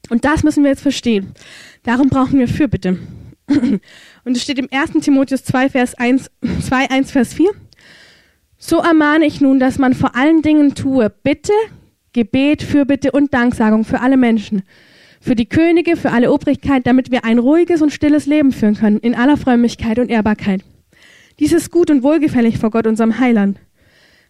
[0.10, 1.34] Und das müssen wir jetzt verstehen.
[1.84, 2.98] Darum brauchen wir Fürbitte.
[3.48, 4.92] Und es steht im 1.
[5.02, 6.30] Timotheus 2, Vers 1,
[6.68, 7.52] 2, 1, Vers 4.
[8.58, 11.54] So ermahne ich nun, dass man vor allen Dingen tue, bitte,
[12.14, 14.64] Gebet, Fürbitte und Danksagung für alle Menschen,
[15.22, 19.00] für die Könige, für alle Obrigkeit, damit wir ein ruhiges und stilles Leben führen können,
[19.00, 20.62] in aller Frömmigkeit und Ehrbarkeit.
[21.40, 23.60] Dies ist gut und wohlgefällig vor Gott, unserem Heiland,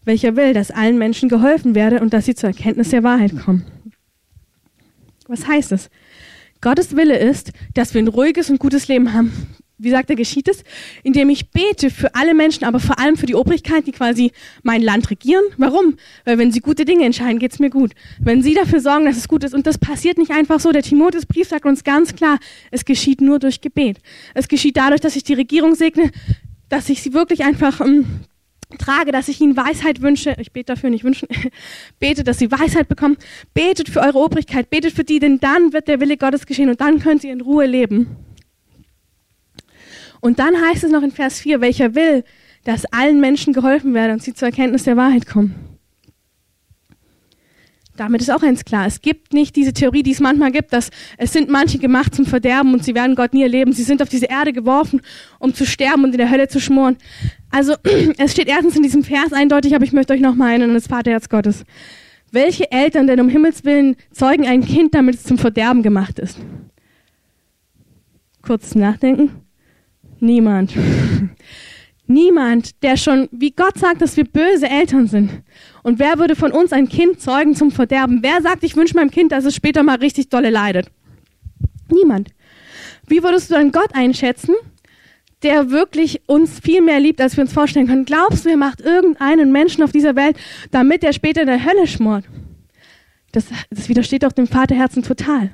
[0.03, 3.65] welcher will, dass allen Menschen geholfen werde und dass sie zur Erkenntnis der Wahrheit kommen.
[5.27, 5.89] Was heißt es?
[6.61, 9.31] Gottes Wille ist, dass wir ein ruhiges und gutes Leben haben,
[9.79, 10.63] wie sagt er, geschieht es?
[11.03, 14.81] Indem ich bete für alle Menschen, aber vor allem für die Obrigkeit, die quasi mein
[14.81, 15.43] Land regieren.
[15.57, 15.95] Warum?
[16.25, 17.93] Weil wenn sie gute Dinge entscheiden, geht's mir gut.
[18.19, 19.55] Wenn sie dafür sorgen, dass es gut ist.
[19.55, 20.71] Und das passiert nicht einfach so.
[20.71, 22.39] Der Timotheusbrief sagt uns ganz klar,
[22.71, 23.97] es geschieht nur durch Gebet.
[24.33, 26.11] Es geschieht dadurch, dass ich die Regierung segne,
[26.67, 28.21] dass ich sie wirklich einfach ähm,
[28.77, 30.35] trage, dass ich ihnen Weisheit wünsche.
[30.39, 31.27] Ich bete dafür nicht wünschen.
[31.99, 33.17] Betet, dass sie Weisheit bekommen.
[33.53, 34.69] Betet für eure Obrigkeit.
[34.69, 37.41] Betet für die, denn dann wird der Wille Gottes geschehen und dann könnt ihr in
[37.41, 38.15] Ruhe leben.
[40.21, 42.23] Und dann heißt es noch in Vers 4, welcher will,
[42.63, 45.55] dass allen Menschen geholfen werde und sie zur Erkenntnis der Wahrheit kommen.
[47.99, 48.85] Damit ist auch eins klar.
[48.85, 52.25] Es gibt nicht diese Theorie, die es manchmal gibt, dass es sind manche gemacht zum
[52.25, 53.73] Verderben und sie werden Gott nie erleben.
[53.73, 55.01] Sie sind auf diese Erde geworfen,
[55.37, 56.95] um zu sterben und in der Hölle zu schmoren.
[57.51, 57.75] Also
[58.17, 60.87] es steht erstens in diesem Vers eindeutig, aber ich möchte euch noch mal einen, das
[60.87, 61.65] Vaterherz Gottes.
[62.31, 66.37] Welche Eltern denn um Himmels Willen zeugen ein Kind, damit es zum Verderben gemacht ist?
[68.41, 69.48] Kurz nachdenken.
[70.19, 70.73] Niemand.
[72.07, 75.29] Niemand, der schon, wie Gott sagt, dass wir böse Eltern sind.
[75.83, 78.23] Und wer würde von uns ein Kind zeugen zum Verderben?
[78.23, 80.87] Wer sagt, ich wünsche meinem Kind, dass es später mal richtig dolle leidet?
[81.91, 82.29] Niemand.
[83.07, 84.55] Wie würdest du dann Gott einschätzen,
[85.43, 88.05] der wirklich uns viel mehr liebt, als wir uns vorstellen können?
[88.05, 90.35] Glaubst du, er macht irgendeinen Menschen auf dieser Welt,
[90.71, 92.25] damit er später in der Hölle schmort?
[93.31, 95.51] Das, das widersteht doch dem Vaterherzen total.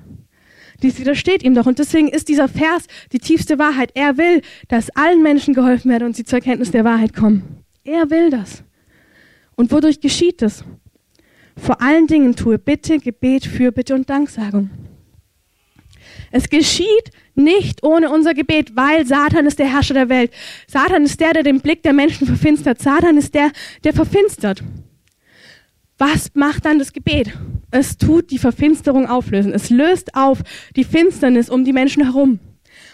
[0.81, 1.65] Dies widersteht ihm doch.
[1.65, 3.91] Und deswegen ist dieser Vers die tiefste Wahrheit.
[3.93, 7.63] Er will, dass allen Menschen geholfen werde und sie zur Erkenntnis der Wahrheit kommen.
[7.83, 8.63] Er will das.
[9.55, 10.63] Und wodurch geschieht das?
[11.57, 14.69] Vor allen Dingen tue Bitte, Gebet, Fürbitte und Danksagung.
[16.31, 20.31] Es geschieht nicht ohne unser Gebet, weil Satan ist der Herrscher der Welt.
[20.67, 22.81] Satan ist der, der den Blick der Menschen verfinstert.
[22.81, 23.51] Satan ist der,
[23.83, 24.63] der verfinstert.
[25.97, 27.31] Was macht dann das Gebet?
[27.71, 29.53] Es tut die Verfinsterung auflösen.
[29.53, 30.39] Es löst auf
[30.75, 32.39] die Finsternis um die Menschen herum.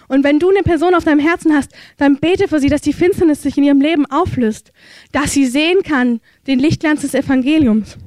[0.07, 2.93] Und wenn du eine Person auf deinem Herzen hast, dann bete für sie, dass die
[2.93, 4.71] Finsternis sich in ihrem Leben auflöst,
[5.11, 7.97] dass sie sehen kann den Lichtglanz des Evangeliums.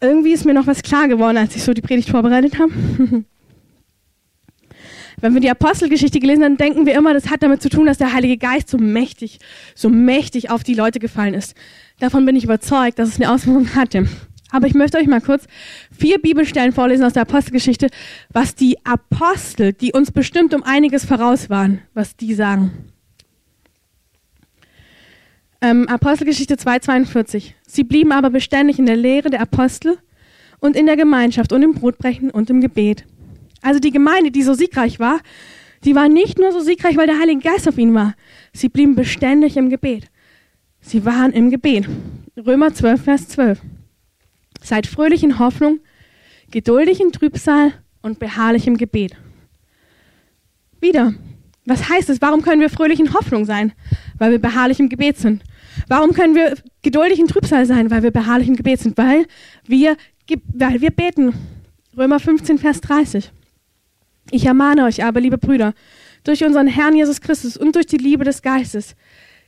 [0.00, 2.72] Irgendwie ist mir noch was klar geworden, als ich so die Predigt vorbereitet habe.
[5.20, 7.98] Wenn wir die Apostelgeschichte gelesen haben, denken wir immer, das hat damit zu tun, dass
[7.98, 9.38] der Heilige Geist so mächtig,
[9.74, 11.54] so mächtig auf die Leute gefallen ist.
[11.98, 14.08] Davon bin ich überzeugt, dass es eine Auswirkung hatte.
[14.50, 15.44] Aber ich möchte euch mal kurz
[15.96, 17.88] vier Bibelstellen vorlesen aus der Apostelgeschichte,
[18.30, 22.70] was die Apostel, die uns bestimmt um einiges voraus waren, was die sagen.
[25.60, 27.52] Ähm, Apostelgeschichte 2,42.
[27.66, 29.98] Sie blieben aber beständig in der Lehre der Apostel
[30.60, 33.04] und in der Gemeinschaft und im Brotbrechen und im Gebet.
[33.62, 35.20] Also die Gemeinde, die so siegreich war,
[35.84, 38.14] die war nicht nur so siegreich, weil der Heilige Geist auf ihnen war.
[38.52, 40.10] Sie blieben beständig im Gebet.
[40.80, 41.88] Sie waren im Gebet.
[42.36, 43.60] Römer 12, Vers 12.
[44.62, 45.80] Seid fröhlich in Hoffnung,
[46.50, 49.16] geduldig in Trübsal und beharrlich im Gebet.
[50.80, 51.14] Wieder,
[51.64, 52.22] was heißt es?
[52.22, 53.72] Warum können wir fröhlich in Hoffnung sein?
[54.16, 55.42] Weil wir beharrlich im Gebet sind.
[55.88, 57.90] Warum können wir geduldig in Trübsal sein?
[57.90, 58.96] Weil wir beharrlich im Gebet sind.
[58.96, 59.26] Weil
[59.66, 59.96] wir,
[60.54, 61.34] weil wir beten.
[61.96, 63.30] Römer 15, Vers 30.
[64.30, 65.74] Ich ermahne euch aber, liebe Brüder,
[66.24, 68.94] durch unseren Herrn Jesus Christus und durch die Liebe des Geistes,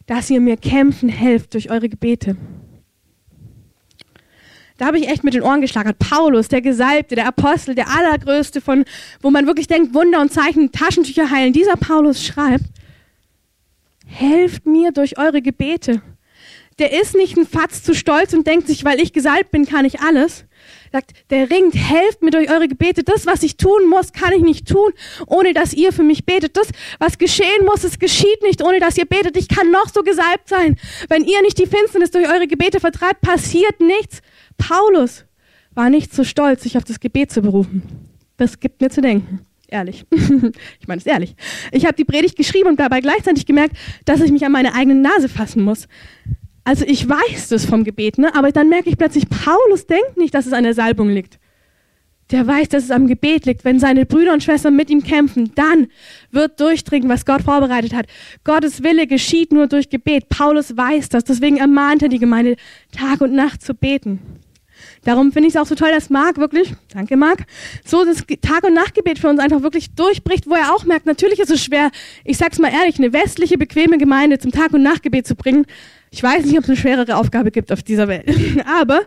[0.06, 2.36] dass ihr mir kämpfen helft durch eure Gebete.
[4.78, 5.98] Da habe ich echt mit den Ohren geschlagert.
[5.98, 8.86] Paulus, der Gesalbte, der Apostel, der Allergrößte, von
[9.20, 11.52] wo man wirklich denkt, Wunder und Zeichen, Taschentücher heilen.
[11.52, 12.64] Dieser Paulus schreibt,
[14.06, 16.00] helft mir durch eure Gebete.
[16.78, 19.84] Der ist nicht ein Fatz zu stolz und denkt sich, weil ich gesalbt bin, kann
[19.84, 20.46] ich alles,
[20.92, 23.02] sagt, der ringt, helft mir durch eure Gebete.
[23.02, 24.92] Das, was ich tun muss, kann ich nicht tun,
[25.26, 26.56] ohne dass ihr für mich betet.
[26.56, 29.36] Das, was geschehen muss, es geschieht nicht, ohne dass ihr betet.
[29.36, 30.76] Ich kann noch so gesalbt sein.
[31.08, 34.20] Wenn ihr nicht die Finsternis durch eure Gebete vertreibt, passiert nichts.
[34.58, 35.24] Paulus
[35.74, 37.82] war nicht so stolz, sich auf das Gebet zu berufen.
[38.36, 39.46] Das gibt mir zu denken.
[39.68, 40.04] Ehrlich.
[40.80, 41.36] ich meine es ehrlich.
[41.70, 45.00] Ich habe die Predigt geschrieben und dabei gleichzeitig gemerkt, dass ich mich an meine eigene
[45.00, 45.86] Nase fassen muss.
[46.64, 48.34] Also ich weiß das vom Gebet, ne?
[48.34, 51.38] aber dann merke ich plötzlich, Paulus denkt nicht, dass es an der Salbung liegt.
[52.30, 53.64] Der weiß, dass es am Gebet liegt.
[53.64, 55.88] Wenn seine Brüder und Schwestern mit ihm kämpfen, dann
[56.30, 58.06] wird durchdringen, was Gott vorbereitet hat.
[58.44, 60.28] Gottes Wille geschieht nur durch Gebet.
[60.28, 61.24] Paulus weiß das.
[61.24, 62.54] Deswegen ermahnt er die Gemeinde,
[62.92, 64.20] Tag und Nacht zu beten.
[65.04, 67.44] Darum finde ich es auch so toll, dass Marc wirklich, danke Marc,
[67.84, 71.38] so das Tag- und Nachtgebet für uns einfach wirklich durchbricht, wo er auch merkt, natürlich
[71.38, 71.90] ist es schwer,
[72.24, 75.66] ich sag's mal ehrlich, eine westliche, bequeme Gemeinde zum Tag- und Nachtgebet zu bringen.
[76.10, 78.28] Ich weiß nicht, ob es eine schwerere Aufgabe gibt auf dieser Welt.
[78.66, 79.02] Aber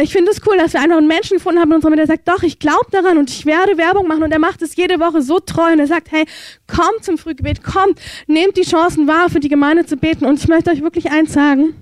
[0.00, 2.16] ich finde es cool, dass wir einfach einen Menschen gefunden haben in unserer Mitte, der
[2.16, 5.00] sagt, doch, ich glaube daran und ich werde Werbung machen und er macht es jede
[5.00, 6.24] Woche so treu und er sagt, hey,
[6.68, 10.46] kommt zum Frühgebet, kommt, nehmt die Chancen wahr, für die Gemeinde zu beten und ich
[10.46, 11.74] möchte euch wirklich eins sagen,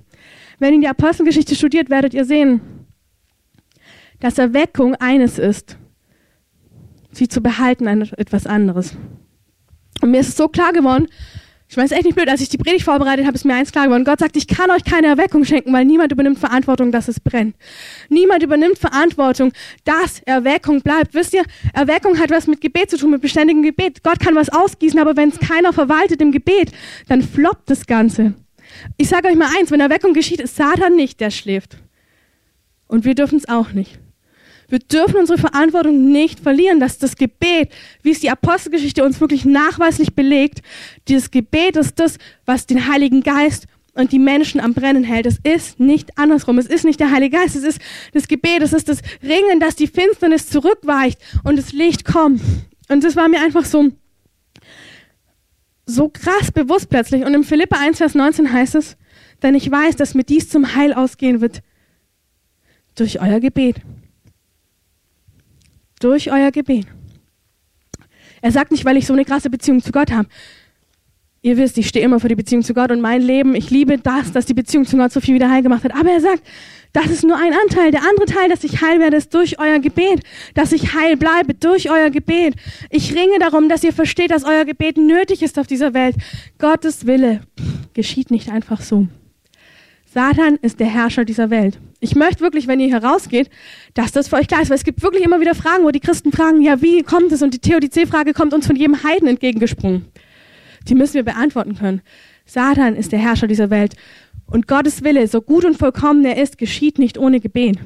[0.59, 2.63] wenn ihr die Apostelgeschichte studiert, werdet ihr sehen,
[4.21, 5.77] dass Erweckung eines ist,
[7.13, 8.97] sie zu behalten etwas anderes.
[10.01, 11.09] Und mir ist es so klar geworden,
[11.71, 12.29] ich meine, es ist echt nicht blöd.
[12.31, 14.05] Als ich die Predigt vorbereitet habe, ist mir eins klar geworden.
[14.05, 17.57] Gott sagt, ich kann euch keine Erweckung schenken, weil niemand übernimmt Verantwortung, dass es brennt.
[18.09, 19.53] Niemand übernimmt Verantwortung,
[19.85, 21.13] dass Erweckung bleibt.
[21.13, 24.03] Wisst ihr, Erweckung hat was mit Gebet zu tun, mit beständigem Gebet.
[24.03, 26.73] Gott kann was ausgießen, aber wenn es keiner verwaltet im Gebet,
[27.07, 28.33] dann floppt das Ganze.
[28.97, 31.77] Ich sage euch mal eins, wenn Erweckung geschieht, ist Satan nicht, der schläft.
[32.87, 33.99] Und wir dürfen es auch nicht.
[34.69, 37.71] Wir dürfen unsere Verantwortung nicht verlieren, dass das Gebet,
[38.03, 40.61] wie es die Apostelgeschichte uns wirklich nachweislich belegt,
[41.09, 45.27] dieses Gebet ist das, was den Heiligen Geist und die Menschen am Brennen hält.
[45.27, 46.59] Es ist nicht andersrum.
[46.59, 47.57] Es ist nicht der Heilige Geist.
[47.57, 47.81] Es ist
[48.13, 48.63] das Gebet.
[48.63, 52.43] Es ist das Ringen, dass die Finsternis zurückweicht und das Licht kommt.
[52.89, 53.89] Und das war mir einfach so,
[55.87, 57.25] so krass bewusst plötzlich.
[57.25, 58.97] Und im Philippa 1, Vers 19 heißt es,
[59.43, 61.63] denn ich weiß, dass mir dies zum Heil ausgehen wird
[62.95, 63.77] durch euer Gebet
[65.99, 66.87] durch euer Gebet.
[68.41, 70.29] Er sagt nicht, weil ich so eine krasse Beziehung zu Gott habe.
[71.41, 73.99] Ihr wisst, ich stehe immer für die Beziehung zu Gott und mein Leben, ich liebe
[73.99, 75.95] das, dass die Beziehung zu Gott so viel wieder heil gemacht hat.
[75.95, 76.43] Aber er sagt,
[76.93, 77.93] das ist nur ein Anteil.
[77.93, 80.23] Der andere Teil, dass ich heil werde, ist durch euer Gebet.
[80.55, 82.55] Dass ich heil bleibe durch euer Gebet.
[82.91, 86.17] Ich ringe darum, dass ihr versteht, dass euer Gebet nötig ist auf dieser Welt.
[86.59, 87.41] Gottes Wille
[87.95, 89.07] geschieht nicht einfach so.
[90.13, 91.79] Satan ist der Herrscher dieser Welt.
[92.01, 93.51] Ich möchte wirklich, wenn ihr herausgeht,
[93.93, 96.01] dass das für euch klar ist, weil es gibt wirklich immer wieder Fragen, wo die
[96.01, 97.43] Christen fragen, ja, wie kommt es?
[97.43, 100.07] Und die Theodizee-Frage kommt uns von jedem Heiden entgegengesprungen.
[100.89, 102.01] Die müssen wir beantworten können.
[102.47, 103.97] Satan ist der Herrscher dieser Welt.
[104.47, 107.77] Und Gottes Wille, so gut und vollkommen er ist, geschieht nicht ohne Gebet.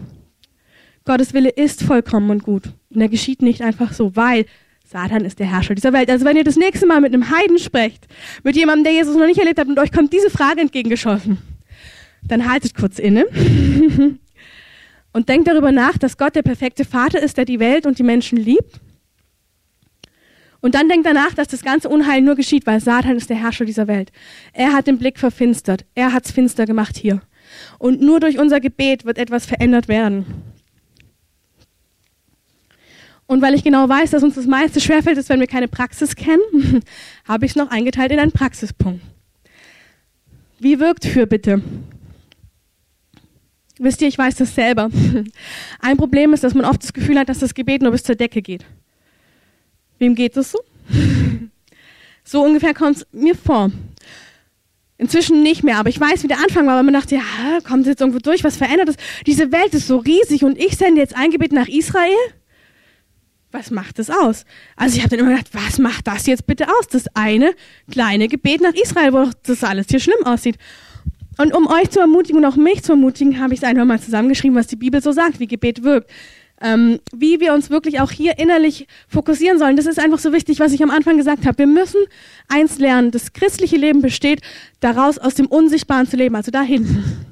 [1.04, 2.66] Gottes Wille ist vollkommen und gut.
[2.90, 4.44] Und er geschieht nicht einfach so, weil
[4.84, 6.08] Satan ist der Herrscher dieser Welt.
[6.08, 8.06] Also wenn ihr das nächste Mal mit einem Heiden sprecht,
[8.44, 11.38] mit jemandem, der Jesus noch nicht erlebt hat und euch kommt diese Frage entgegengeschossen,
[12.22, 13.26] dann haltet kurz inne
[15.12, 18.04] und denkt darüber nach, dass Gott der perfekte Vater ist, der die Welt und die
[18.04, 18.80] Menschen liebt.
[20.60, 23.64] Und dann denkt danach, dass das ganze Unheil nur geschieht, weil Satan ist der Herrscher
[23.64, 24.12] dieser Welt.
[24.52, 25.84] Er hat den Blick verfinstert.
[25.96, 27.20] Er hat es finster gemacht hier.
[27.78, 30.24] Und nur durch unser Gebet wird etwas verändert werden.
[33.26, 36.14] Und weil ich genau weiß, dass uns das meiste schwerfällt, ist, wenn wir keine Praxis
[36.14, 36.82] kennen,
[37.24, 39.02] habe ich es noch eingeteilt in einen Praxispunkt.
[40.60, 41.60] Wie wirkt Fürbitte?
[43.78, 44.90] Wisst ihr, ich weiß das selber.
[45.80, 48.14] Ein Problem ist, dass man oft das Gefühl hat, dass das Gebet nur bis zur
[48.14, 48.64] Decke geht.
[49.98, 50.60] Wem geht das so?
[52.24, 53.72] So ungefähr kommt es mir vor.
[54.96, 57.84] Inzwischen nicht mehr, aber ich weiß, wie der Anfang war, weil man dachte, ja, kommt
[57.84, 58.96] jetzt irgendwo durch, was verändert es?
[59.26, 62.14] Diese Welt ist so riesig und ich sende jetzt ein Gebet nach Israel?
[63.52, 64.44] was macht das aus?
[64.76, 66.88] Also ich habe dann immer gedacht, was macht das jetzt bitte aus?
[66.90, 67.54] Das eine
[67.90, 70.56] kleine Gebet nach Israel, wo das alles hier schlimm aussieht.
[71.38, 74.00] Und um euch zu ermutigen und auch mich zu ermutigen, habe ich es einfach mal
[74.00, 76.10] zusammengeschrieben, was die Bibel so sagt, wie Gebet wirkt.
[76.60, 79.76] Ähm, wie wir uns wirklich auch hier innerlich fokussieren sollen.
[79.76, 81.58] Das ist einfach so wichtig, was ich am Anfang gesagt habe.
[81.58, 82.00] Wir müssen
[82.48, 83.10] eins lernen.
[83.10, 84.42] Das christliche Leben besteht
[84.78, 87.26] daraus, aus dem Unsichtbaren zu leben, also da hinten.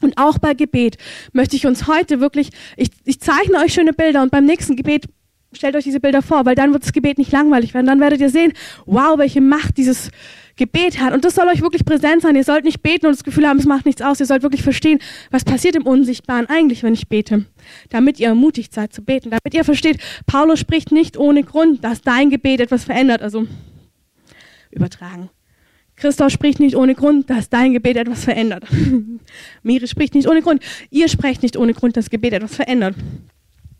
[0.00, 0.98] Und auch bei Gebet
[1.32, 5.06] möchte ich uns heute wirklich, ich, ich zeichne euch schöne Bilder und beim nächsten Gebet
[5.52, 7.86] stellt euch diese Bilder vor, weil dann wird das Gebet nicht langweilig werden.
[7.86, 8.52] Dann werdet ihr sehen,
[8.86, 10.10] wow, welche Macht dieses
[10.58, 11.14] Gebet hat.
[11.14, 12.36] Und das soll euch wirklich präsent sein.
[12.36, 14.20] Ihr sollt nicht beten und das Gefühl haben, es macht nichts aus.
[14.20, 14.98] Ihr sollt wirklich verstehen,
[15.30, 17.46] was passiert im Unsichtbaren eigentlich, wenn ich bete.
[17.88, 19.30] Damit ihr ermutigt seid zu beten.
[19.30, 23.22] Damit ihr versteht, Paulus spricht nicht ohne Grund, dass dein Gebet etwas verändert.
[23.22, 23.46] Also
[24.70, 25.30] übertragen.
[25.96, 28.64] Christoph spricht nicht ohne Grund, dass dein Gebet etwas verändert.
[29.62, 30.62] Miri spricht nicht ohne Grund.
[30.90, 32.94] Ihr sprecht nicht ohne Grund, dass Gebet etwas verändert.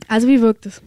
[0.09, 0.83] Also wie wirkt es?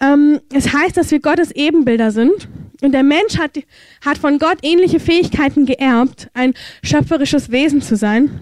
[0.00, 2.48] Ähm, es heißt, dass wir Gottes Ebenbilder sind.
[2.80, 3.58] Und der Mensch hat,
[4.04, 8.40] hat von Gott ähnliche Fähigkeiten geerbt, ein schöpferisches Wesen zu sein.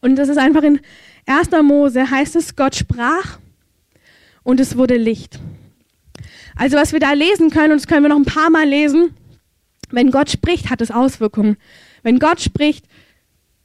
[0.00, 0.80] Und das ist einfach in
[1.26, 1.50] 1.
[1.62, 3.38] Mose heißt es, Gott sprach
[4.42, 5.38] und es wurde Licht.
[6.56, 9.14] Also was wir da lesen können, und das können wir noch ein paar Mal lesen,
[9.90, 11.56] wenn Gott spricht, hat es Auswirkungen.
[12.02, 12.86] Wenn Gott spricht,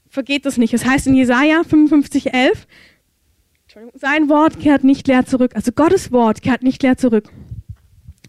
[0.10, 0.74] vergeht das nicht.
[0.74, 2.68] Es heißt in Jesaja 55, 11,
[3.94, 5.52] sein Wort kehrt nicht leer zurück.
[5.56, 7.30] Also Gottes Wort kehrt nicht leer zurück.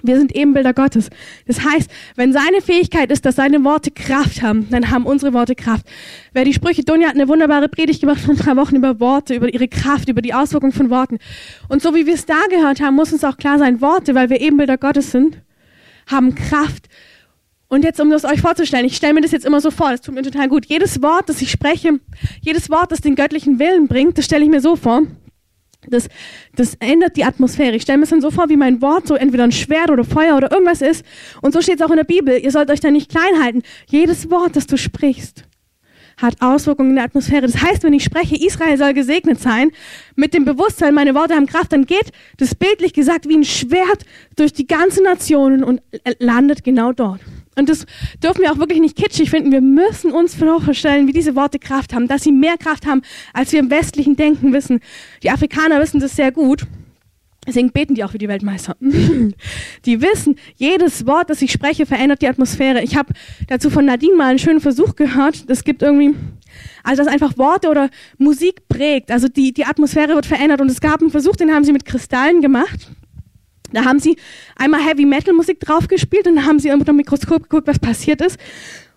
[0.09, 1.11] Wir sind Ebenbilder Gottes.
[1.47, 5.55] Das heißt, wenn seine Fähigkeit ist, dass seine Worte Kraft haben, dann haben unsere Worte
[5.55, 5.87] Kraft.
[6.33, 9.35] Wer die Sprüche, Donja hat eine wunderbare Predigt gemacht vor ein paar Wochen über Worte,
[9.35, 11.19] über ihre Kraft, über die Auswirkungen von Worten.
[11.69, 14.31] Und so wie wir es da gehört haben, muss uns auch klar sein, Worte, weil
[14.31, 15.43] wir Ebenbilder Gottes sind,
[16.07, 16.89] haben Kraft.
[17.69, 20.01] Und jetzt, um das euch vorzustellen, ich stelle mir das jetzt immer so vor, das
[20.01, 20.65] tut mir total gut.
[20.65, 22.01] Jedes Wort, das ich spreche,
[22.41, 25.03] jedes Wort, das den göttlichen Willen bringt, das stelle ich mir so vor
[25.87, 26.09] das,
[26.55, 27.77] das ändert die Atmosphäre.
[27.77, 30.05] Ich stelle mir es dann so vor, wie mein Wort so entweder ein Schwert oder
[30.05, 31.05] Feuer oder irgendwas ist.
[31.41, 32.39] Und so steht es auch in der Bibel.
[32.39, 33.63] Ihr sollt euch da nicht klein halten.
[33.87, 35.45] Jedes Wort, das du sprichst,
[36.17, 37.43] hat Auswirkungen in der Atmosphäre.
[37.43, 39.71] Das heißt, wenn ich spreche, Israel soll gesegnet sein,
[40.17, 44.05] mit dem Bewusstsein, meine Worte haben Kraft, dann geht das bildlich gesagt wie ein Schwert
[44.37, 45.81] durch die ganze Nation und
[46.19, 47.21] landet genau dort.
[47.59, 47.87] Und das
[48.23, 49.51] dürfen wir auch wirklich nicht kitschig finden.
[49.51, 53.53] Wir müssen uns vorstellen, wie diese Worte Kraft haben, dass sie mehr Kraft haben, als
[53.53, 54.81] wir im westlichen Denken wissen.
[55.23, 56.67] Die Afrikaner wissen das sehr gut.
[57.49, 58.77] Deswegen beten die auch für die Weltmeister.
[58.81, 62.83] die wissen, jedes Wort, das ich spreche, verändert die Atmosphäre.
[62.83, 63.15] Ich habe
[63.49, 65.45] dazu von Nadine mal einen schönen Versuch gehört.
[65.49, 66.15] Es gibt irgendwie,
[66.85, 69.11] also dass einfach Worte oder Musik prägt.
[69.11, 70.61] Also die, die Atmosphäre wird verändert.
[70.61, 72.91] Und es gab einen Versuch, den haben sie mit Kristallen gemacht.
[73.73, 74.17] Da haben sie
[74.57, 78.21] einmal Heavy Metal Musik draufgespielt und dann haben sie unter dem Mikroskop geguckt, was passiert
[78.21, 78.39] ist.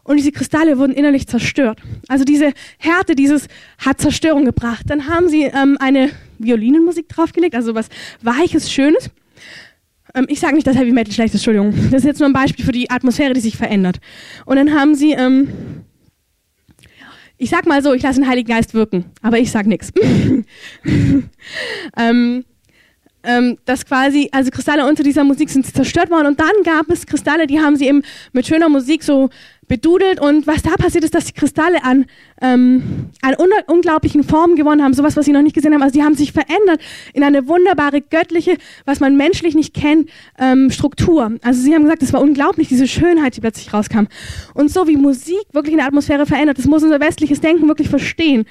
[0.03, 1.79] Und diese Kristalle wurden innerlich zerstört.
[2.07, 4.83] Also diese Härte, dieses hat Zerstörung gebracht.
[4.87, 7.87] Dann haben sie ähm, eine Violinenmusik draufgelegt, also was
[8.21, 9.11] Weiches, Schönes.
[10.15, 11.73] Ähm, ich sage nicht, dass Heavy Metal schlecht ist, Entschuldigung.
[11.91, 13.99] Das ist jetzt nur ein Beispiel für die Atmosphäre, die sich verändert.
[14.45, 15.49] Und dann haben sie, ähm,
[17.37, 19.93] ich sag mal so, ich lasse den Heiligen Geist wirken, aber ich sag nichts.
[21.97, 22.43] ähm,
[23.23, 27.05] ähm, dass quasi, also Kristalle unter dieser Musik sind zerstört worden und dann gab es
[27.05, 28.01] Kristalle, die haben sie eben
[28.33, 29.29] mit schöner Musik so
[29.71, 32.05] bedudelt und was da passiert ist, dass die Kristalle an,
[32.41, 35.81] ähm, an un unglaublichen Formen gewonnen haben, sowas, was sie noch nicht gesehen haben.
[35.81, 36.81] Also die haben sich verändert
[37.13, 41.31] in eine wunderbare, göttliche, was man menschlich nicht kennt, ähm, Struktur.
[41.41, 44.07] Also sie haben gesagt, es war unglaublich, diese Schönheit, die plötzlich rauskam.
[44.53, 48.45] Und so wie Musik wirklich eine Atmosphäre verändert, das muss unser westliches Denken wirklich verstehen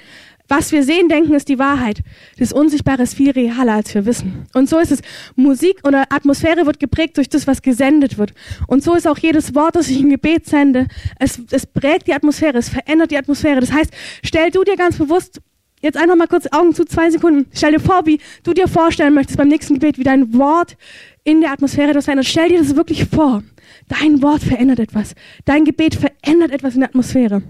[0.51, 2.01] Was wir sehen, denken, ist die Wahrheit.
[2.37, 4.47] Das Unsichtbare ist viel realer, als wir wissen.
[4.53, 4.99] Und so ist es.
[5.37, 8.33] Musik oder Atmosphäre wird geprägt durch das, was gesendet wird.
[8.67, 10.87] Und so ist auch jedes Wort, das ich im Gebet sende.
[11.19, 13.61] Es, es prägt die Atmosphäre, es verändert die Atmosphäre.
[13.61, 13.91] Das heißt,
[14.25, 15.39] stell du dir ganz bewusst
[15.79, 17.49] Jetzt einfach mal kurz Augen zu, zwei Sekunden.
[17.53, 20.75] Stell dir vor, wie du dir vorstellen möchtest beim nächsten Gebet, wie dein Wort
[21.23, 22.27] in der Atmosphäre das verändert.
[22.27, 23.41] Stell dir das wirklich vor.
[23.87, 25.15] Dein Wort verändert etwas.
[25.45, 27.41] Dein Gebet verändert etwas in der Atmosphäre.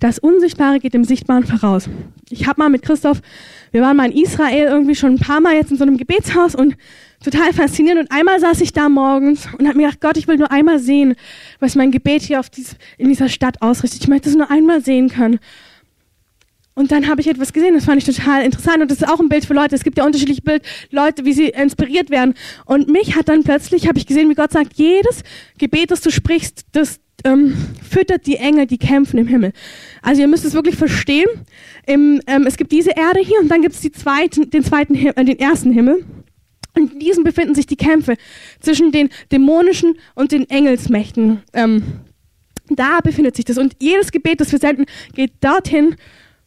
[0.00, 1.88] Das Unsichtbare geht dem Sichtbaren voraus.
[2.28, 3.20] Ich habe mal mit Christoph,
[3.70, 6.54] wir waren mal in Israel irgendwie schon ein paar Mal jetzt in so einem Gebetshaus
[6.54, 6.76] und
[7.22, 8.02] total faszinierend.
[8.02, 10.78] Und einmal saß ich da morgens und habe mir gedacht, Gott, ich will nur einmal
[10.78, 11.14] sehen,
[11.60, 14.02] was mein Gebet hier auf dies, in dieser Stadt ausrichtet.
[14.02, 15.38] Ich möchte es nur einmal sehen können.
[16.74, 18.82] Und dann habe ich etwas gesehen, das fand ich total interessant.
[18.82, 19.76] Und das ist auch ein Bild für Leute.
[19.76, 22.34] Es gibt ja unterschiedliche Bild, Leute, wie sie inspiriert werden.
[22.64, 25.22] Und mich hat dann plötzlich, habe ich gesehen, wie Gott sagt, jedes
[25.56, 29.52] Gebet, das du sprichst, das ähm, füttert die Engel, die kämpfen im Himmel.
[30.02, 31.28] Also ihr müsst es wirklich verstehen.
[31.86, 35.24] Im, ähm, es gibt diese Erde hier und dann gibt es zweiten, den zweiten, äh,
[35.24, 36.04] den ersten Himmel.
[36.74, 38.16] Und in diesem befinden sich die Kämpfe
[38.60, 41.42] zwischen den dämonischen und den Engelsmächten.
[41.52, 41.82] Ähm,
[42.68, 43.58] da befindet sich das.
[43.58, 45.96] Und jedes Gebet, das wir senden, geht dorthin.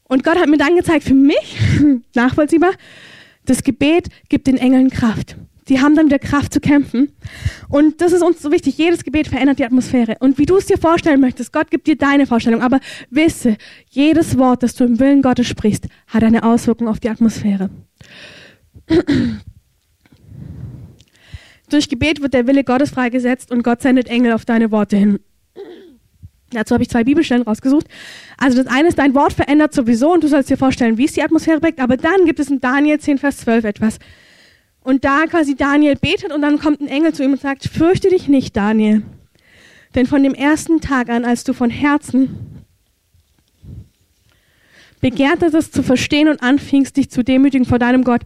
[0.04, 1.58] Und Gott hat mir dann gezeigt, für mich,
[2.16, 2.72] nachvollziehbar,
[3.46, 5.38] das Gebet gibt den Engeln Kraft.
[5.70, 7.12] Die haben dann wieder Kraft zu kämpfen.
[7.70, 8.78] Und das ist uns so wichtig.
[8.78, 10.16] Jedes Gebet verändert die Atmosphäre.
[10.20, 12.62] Und wie du es dir vorstellen möchtest, Gott gibt dir deine Vorstellung.
[12.62, 13.58] Aber wisse,
[13.90, 17.70] jedes Wort, das du im Willen Gottes sprichst, hat eine Auswirkung auf die Atmosphäre.
[21.70, 25.20] Durch Gebet wird der Wille Gottes freigesetzt und Gott sendet Engel auf deine Worte hin.
[26.52, 27.88] Dazu habe ich zwei Bibelstellen rausgesucht.
[28.38, 31.12] Also das eine ist, dein Wort verändert sowieso und du sollst dir vorstellen, wie es
[31.12, 31.82] die Atmosphäre prägt.
[31.82, 34.00] Aber dann gibt es in Daniel 10, Vers 12 etwas.
[34.88, 38.08] Und da quasi Daniel betet und dann kommt ein Engel zu ihm und sagt, fürchte
[38.08, 39.02] dich nicht, Daniel.
[39.96, 42.64] Denn von dem ersten Tag an, als du von Herzen
[45.02, 48.22] begehrtest, zu verstehen und anfingst, dich zu demütigen vor deinem Gott,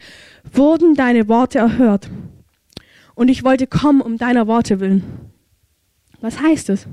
[0.53, 2.11] wurden deine Worte erhört.
[3.15, 5.31] Und ich wollte kommen um deiner Worte willen.
[6.19, 6.85] Was heißt es?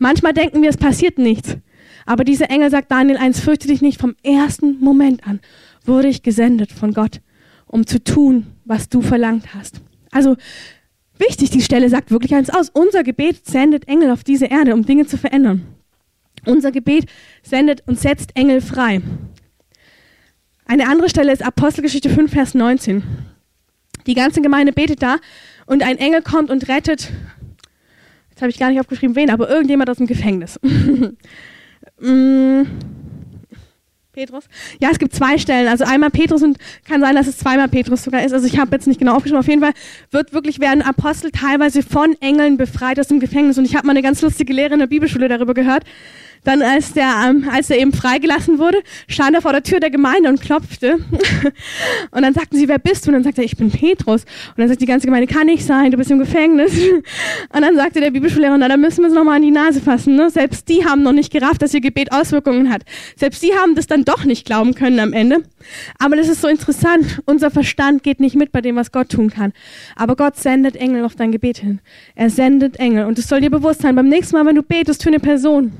[0.00, 1.56] Manchmal denken wir, es passiert nichts.
[2.04, 4.00] Aber dieser Engel sagt Daniel 1, fürchte dich nicht.
[4.00, 5.38] Vom ersten Moment an
[5.84, 7.20] wurde ich gesendet von Gott,
[7.68, 9.80] um zu tun, was du verlangt hast.
[10.10, 10.36] Also
[11.18, 12.70] wichtig, die Stelle sagt wirklich eins aus.
[12.70, 15.62] Unser Gebet sendet Engel auf diese Erde, um Dinge zu verändern.
[16.46, 17.06] Unser Gebet
[17.42, 19.02] sendet und setzt Engel frei.
[20.64, 23.02] Eine andere Stelle ist Apostelgeschichte 5, Vers 19.
[24.06, 25.16] Die ganze Gemeinde betet da
[25.66, 27.10] und ein Engel kommt und rettet,
[28.30, 30.58] jetzt habe ich gar nicht aufgeschrieben, wen, aber irgendjemand aus dem Gefängnis.
[32.00, 32.62] mm.
[34.18, 34.46] Petrus?
[34.80, 35.68] Ja, es gibt zwei Stellen.
[35.68, 38.32] Also einmal Petrus und kann sein, dass es zweimal Petrus sogar ist.
[38.32, 39.38] Also ich habe jetzt nicht genau aufgeschrieben.
[39.38, 39.74] Auf jeden Fall
[40.10, 43.58] wird wirklich werden Apostel teilweise von Engeln befreit aus dem Gefängnis.
[43.58, 45.84] Und ich habe mal eine ganz lustige Lehre in der Bibelschule darüber gehört.
[46.44, 49.90] Dann, als der, ähm, als er eben freigelassen wurde, stand er vor der Tür der
[49.90, 50.94] Gemeinde und klopfte.
[52.10, 53.10] und dann sagten sie, wer bist du?
[53.10, 54.22] Und dann sagte er, ich bin Petrus.
[54.22, 56.72] Und dann sagt die ganze Gemeinde, kann nicht sein, du bist im Gefängnis.
[57.52, 60.16] und dann sagte der Bibelschullehrer, na, da müssen wir es nochmal an die Nase fassen.
[60.16, 60.30] Ne?
[60.30, 62.82] Selbst die haben noch nicht gerafft, dass ihr Gebet Auswirkungen hat.
[63.16, 65.42] Selbst die haben das dann doch nicht glauben können am Ende.
[65.98, 67.20] Aber das ist so interessant.
[67.26, 69.52] Unser Verstand geht nicht mit bei dem, was Gott tun kann.
[69.96, 71.80] Aber Gott sendet Engel auf dein Gebet hin.
[72.14, 73.06] Er sendet Engel.
[73.06, 75.72] Und es soll dir bewusst sein, beim nächsten Mal, wenn du betest für eine Person,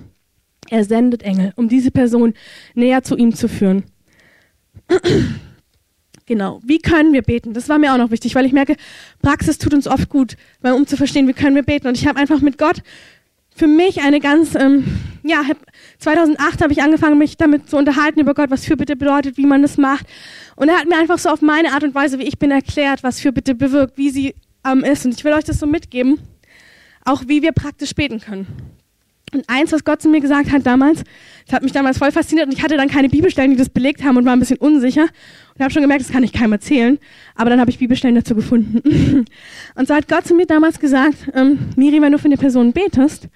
[0.71, 2.35] er sendet Engel, um diese Person
[2.75, 3.85] näher zu ihm zu führen.
[6.27, 6.61] genau.
[6.65, 7.55] Wie können wir beten?
[7.55, 8.77] Das war mir auch noch wichtig, weil ich merke,
[9.23, 11.89] Praxis tut uns oft gut, weil, um zu verstehen, wie können wir beten.
[11.89, 12.83] Und ich habe einfach mit Gott
[13.59, 14.85] für mich eine ganz, ähm,
[15.25, 15.43] ja,
[15.99, 19.63] 2008 habe ich angefangen, mich damit zu unterhalten über Gott, was Fürbitte bedeutet, wie man
[19.63, 20.07] das macht.
[20.55, 23.03] Und er hat mir einfach so auf meine Art und Weise, wie ich bin, erklärt,
[23.03, 25.05] was Fürbitte bewirkt, wie sie ähm, ist.
[25.05, 26.21] Und ich will euch das so mitgeben,
[27.05, 28.47] auch wie wir praktisch beten können.
[29.35, 31.03] Und eins, was Gott zu mir gesagt hat damals,
[31.47, 34.03] das hat mich damals voll fasziniert und ich hatte dann keine Bibelstellen, die das belegt
[34.05, 35.07] haben und war ein bisschen unsicher
[35.55, 36.99] und habe schon gemerkt, das kann ich keinem erzählen,
[37.35, 39.25] aber dann habe ich Bibelstellen dazu gefunden.
[39.75, 42.73] und so hat Gott zu mir damals gesagt, ähm, Miri, wenn du für eine Person
[42.73, 43.29] betest,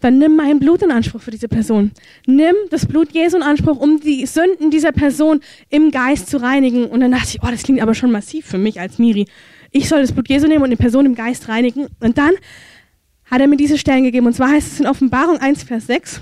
[0.00, 1.90] dann nimm mein Blut in Anspruch für diese Person.
[2.26, 6.86] Nimm das Blut Jesu in Anspruch, um die Sünden dieser Person im Geist zu reinigen.
[6.86, 9.26] Und dann dachte ich, oh, das klingt aber schon massiv für mich als Miri.
[9.70, 11.88] Ich soll das Blut Jesu nehmen und eine Person im Geist reinigen.
[12.00, 12.32] Und dann
[13.30, 14.26] hat er mir diese Stellen gegeben.
[14.26, 16.20] Und zwar heißt es in Offenbarung 1, Vers 6,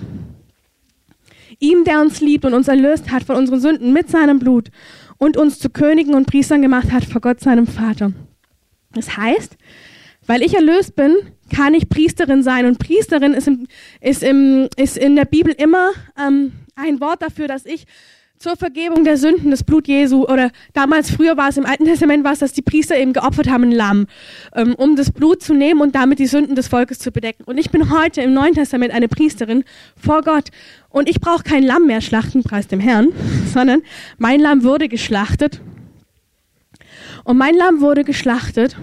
[1.58, 4.70] ihm, der uns liebt und uns erlöst hat von unseren Sünden mit seinem Blut
[5.18, 8.12] und uns zu Königen und Priestern gemacht hat vor Gott, seinem Vater.
[8.92, 9.56] Das heißt,
[10.26, 11.14] weil ich erlöst bin,
[11.54, 12.66] kann ich Priesterin sein.
[12.66, 13.66] Und Priesterin ist, im,
[14.00, 17.86] ist, im, ist in der Bibel immer ähm, ein Wort dafür, dass ich
[18.38, 22.24] zur Vergebung der Sünden das Blut Jesu oder damals früher war es im Alten Testament
[22.24, 24.06] war es, dass die Priester eben geopfert haben ein Lamm,
[24.54, 27.44] ähm, um das Blut zu nehmen und damit die Sünden des Volkes zu bedecken.
[27.44, 29.64] Und ich bin heute im Neuen Testament eine Priesterin
[29.96, 30.50] vor Gott
[30.90, 33.08] und ich brauche kein Lamm mehr schlachten, preis dem Herrn,
[33.52, 33.82] sondern
[34.18, 35.60] mein Lamm wurde geschlachtet
[37.24, 38.76] und mein Lamm wurde geschlachtet.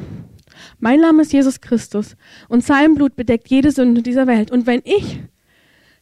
[0.79, 2.17] Mein Lamm ist Jesus Christus
[2.49, 4.51] und sein Blut bedeckt jede Sünde dieser Welt.
[4.51, 5.21] Und wenn ich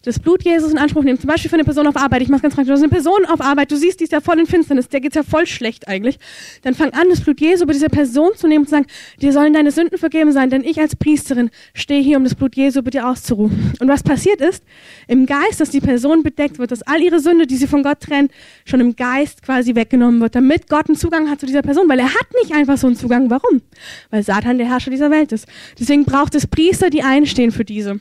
[0.04, 2.42] das Blut Jesus in Anspruch nehmen, zum Beispiel für eine Person auf Arbeit, ich mache
[2.42, 4.48] ganz praktisch, du hast eine Person auf Arbeit, du siehst, die ist ja voll in
[4.48, 6.18] Finsternis, der geht's ja voll schlecht eigentlich,
[6.64, 8.88] dann fang an, das Blut Jesu über diese Person zu nehmen und zu sagen,
[9.22, 12.56] dir sollen deine Sünden vergeben sein, denn ich als Priesterin stehe hier, um das Blut
[12.56, 13.74] Jesu über dir auszurufen.
[13.80, 14.64] Und was passiert ist,
[15.08, 18.00] im Geist, dass die Person bedeckt wird, dass all ihre Sünde, die sie von Gott
[18.00, 18.32] trennt,
[18.66, 22.00] schon im Geist quasi weggenommen wird, damit Gott einen Zugang hat zu dieser Person, weil
[22.00, 23.30] er hat nicht einfach so einen Zugang.
[23.30, 23.62] Warum?
[24.10, 25.48] Weil Satan der Herrscher dieser Welt ist.
[25.80, 28.00] Deswegen braucht es Priester, die einstehen für diese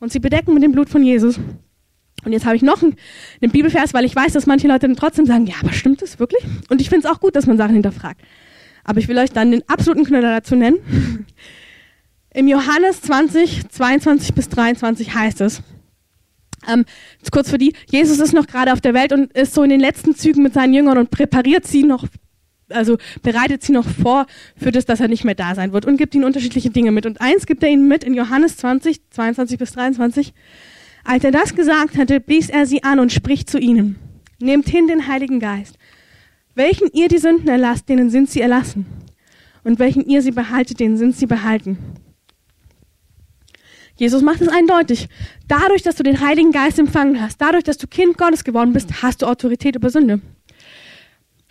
[0.00, 1.38] und sie bedecken mit dem Blut von Jesus.
[2.24, 2.96] Und jetzt habe ich noch einen,
[3.40, 6.18] einen, Bibelvers, weil ich weiß, dass manche Leute dann trotzdem sagen, ja, aber stimmt das
[6.18, 6.44] wirklich?
[6.68, 8.20] Und ich finde es auch gut, dass man Sachen hinterfragt.
[8.84, 11.26] Aber ich will euch dann den absoluten Knüller dazu nennen.
[12.32, 15.62] Im Johannes 20, 22 bis 23 heißt es,
[16.68, 16.84] ähm,
[17.32, 19.80] kurz für die, Jesus ist noch gerade auf der Welt und ist so in den
[19.80, 22.06] letzten Zügen mit seinen Jüngern und präpariert sie noch
[22.70, 25.96] also bereitet sie noch vor für das, dass er nicht mehr da sein wird und
[25.96, 27.06] gibt ihnen unterschiedliche Dinge mit.
[27.06, 30.32] Und eins gibt er ihnen mit in Johannes 20, 22 bis 23.
[31.04, 33.96] Als er das gesagt hatte, blies er sie an und spricht zu ihnen.
[34.40, 35.76] Nehmt hin den Heiligen Geist.
[36.54, 38.86] Welchen ihr die Sünden erlasst, denen sind sie erlassen.
[39.62, 41.78] Und welchen ihr sie behaltet, denen sind sie behalten.
[43.96, 45.08] Jesus macht es eindeutig.
[45.46, 49.02] Dadurch, dass du den Heiligen Geist empfangen hast, dadurch, dass du Kind Gottes geworden bist,
[49.02, 50.22] hast du Autorität über Sünde.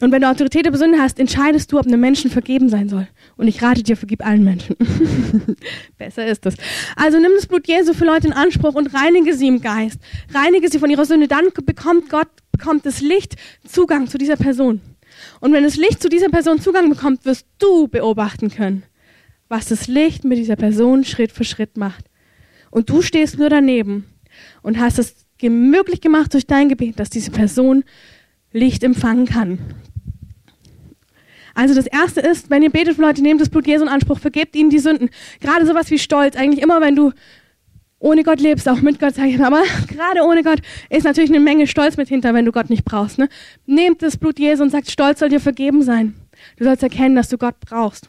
[0.02, 3.08] Und wenn du Autorität über Sünde hast, entscheidest du, ob einem Menschen vergeben sein soll.
[3.36, 4.76] Und ich rate dir, vergib allen Menschen.
[5.98, 6.56] Besser ist es.
[6.96, 10.00] Also nimm das Blut Jesu für Leute in Anspruch und reinige sie im Geist.
[10.34, 11.28] Reinige sie von ihrer Sünde.
[11.28, 13.36] Dann bekommt Gott, bekommt das Licht
[13.68, 14.82] Zugang zu dieser Person.
[15.42, 18.84] Und wenn das Licht zu dieser Person Zugang bekommt, wirst du beobachten können,
[19.50, 22.06] was das Licht mit dieser Person Schritt für Schritt macht.
[22.72, 24.06] Und du stehst nur daneben
[24.62, 27.84] und hast es möglich gemacht durch dein Gebet, dass diese Person
[28.52, 29.60] Licht empfangen kann.
[31.60, 34.18] Also das erste ist, wenn ihr betet für Leute, nehmt das Blut Jesu in Anspruch,
[34.18, 35.10] vergebt ihnen die Sünden.
[35.42, 37.12] Gerade sowas wie Stolz, eigentlich immer, wenn du
[38.00, 41.42] ohne Gott lebst, auch mit Gott, sage ich aber gerade ohne Gott ist natürlich eine
[41.42, 43.18] Menge Stolz mit hinter, wenn du Gott nicht brauchst.
[43.18, 43.28] Ne?
[43.66, 46.16] Nehmt das Blut Jesu und sagt, Stolz soll dir vergeben sein.
[46.56, 48.08] Du sollst erkennen, dass du Gott brauchst.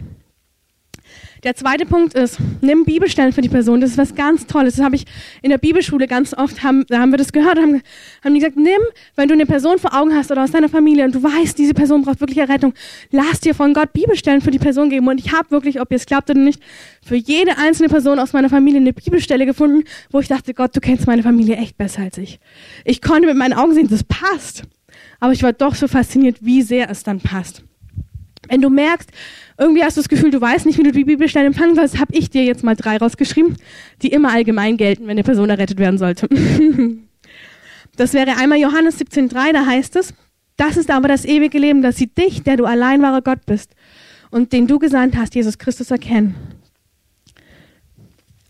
[1.43, 3.81] Der zweite Punkt ist, nimm Bibelstellen für die Person.
[3.81, 4.77] Das ist was ganz Tolles.
[4.77, 5.05] Das habe ich
[5.43, 7.83] in der Bibelschule ganz oft, haben, da haben wir das gehört, haben,
[8.23, 8.81] haben die gesagt, nimm,
[9.16, 11.75] wenn du eine Person vor Augen hast oder aus deiner Familie und du weißt, diese
[11.75, 12.75] Person braucht wirklich Errettung,
[13.11, 15.09] lass dir von Gott Bibelstellen für die Person geben.
[15.09, 16.62] Und ich habe wirklich, ob ihr es glaubt oder nicht,
[17.03, 20.81] für jede einzelne Person aus meiner Familie eine Bibelstelle gefunden, wo ich dachte, Gott, du
[20.81, 22.41] kennst meine Familie echt besser als ich.
[22.85, 24.64] Ich konnte mit meinen Augen sehen, das passt.
[25.21, 27.62] Aber ich war doch so fasziniert, wie sehr es dann passt.
[28.49, 29.11] Wenn du merkst,
[29.61, 32.14] irgendwie hast du das Gefühl, du weißt nicht, wie du die Bibelstellen empfangen sollst, habe
[32.14, 33.56] ich dir jetzt mal drei rausgeschrieben,
[34.02, 36.28] die immer allgemein gelten, wenn eine Person errettet werden sollte.
[37.96, 40.14] das wäre einmal Johannes 17,3, da heißt es,
[40.56, 43.74] das ist aber das ewige Leben, dass sie dich, der du allein wahrer Gott bist
[44.30, 46.34] und den du gesandt hast, Jesus Christus, erkennen.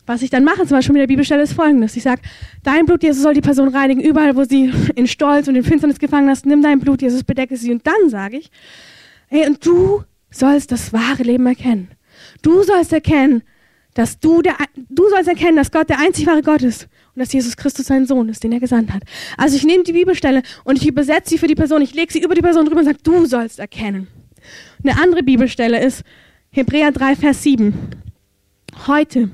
[0.06, 1.96] Was ich dann mache, zum Beispiel mit der Bibelstelle, ist folgendes.
[1.96, 2.22] Ich sage,
[2.64, 5.98] dein Blut, Jesus, soll die Person reinigen, überall, wo sie in Stolz und in Finsternis
[5.98, 7.70] gefangen hast, nimm dein Blut, Jesus, bedecke sie.
[7.70, 8.50] Und dann sage ich,
[9.32, 11.88] Hey, und du sollst das wahre Leben erkennen.
[12.42, 13.42] Du sollst erkennen,
[13.94, 14.56] dass du der,
[14.88, 18.06] du sollst erkennen, dass Gott der einzig wahre Gott ist und dass Jesus Christus sein
[18.06, 19.02] Sohn ist, den er gesandt hat.
[19.36, 22.22] Also ich nehme die Bibelstelle und ich übersetze sie für die Person, ich lege sie
[22.22, 24.06] über die Person drüber und sage, du sollst erkennen.
[24.82, 26.02] Eine andere Bibelstelle ist
[26.50, 27.74] Hebräer 3, Vers 7.
[28.86, 29.30] Heute,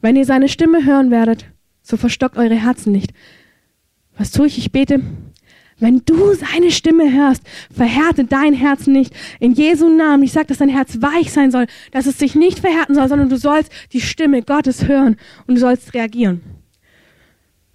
[0.00, 1.46] wenn ihr seine Stimme hören werdet,
[1.82, 3.12] so verstockt eure Herzen nicht.
[4.16, 4.58] Was tue ich?
[4.58, 5.00] Ich bete,
[5.80, 7.42] wenn du seine Stimme hörst,
[7.74, 9.14] verhärte dein Herz nicht.
[9.40, 10.22] In Jesu Namen.
[10.22, 13.28] Ich sage, dass dein Herz weich sein soll, dass es sich nicht verhärten soll, sondern
[13.28, 15.16] du sollst die Stimme Gottes hören
[15.46, 16.42] und du sollst reagieren.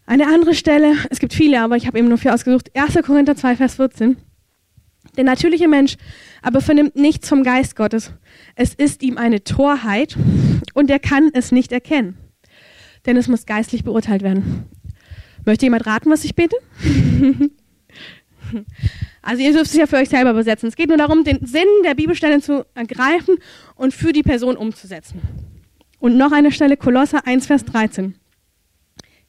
[0.06, 2.70] Eine andere Stelle, es gibt viele, aber ich habe eben nur vier ausgesucht.
[2.76, 3.04] 1.
[3.04, 4.18] Korinther 2, Vers 14.
[5.18, 5.98] Der natürliche Mensch
[6.42, 8.12] aber vernimmt nichts vom Geist Gottes.
[8.56, 10.16] Es ist ihm eine Torheit
[10.74, 12.18] und er kann es nicht erkennen.
[13.06, 14.66] Denn es muss geistlich beurteilt werden.
[15.46, 16.56] Möchte jemand raten, was ich bete?
[19.22, 20.70] Also ihr dürft es ja für euch selber übersetzen.
[20.70, 23.38] Es geht nur darum, den Sinn der Bibelstelle zu ergreifen
[23.76, 25.22] und für die Person umzusetzen.
[26.00, 28.16] Und noch eine Stelle, Kolosser 1, Vers 13.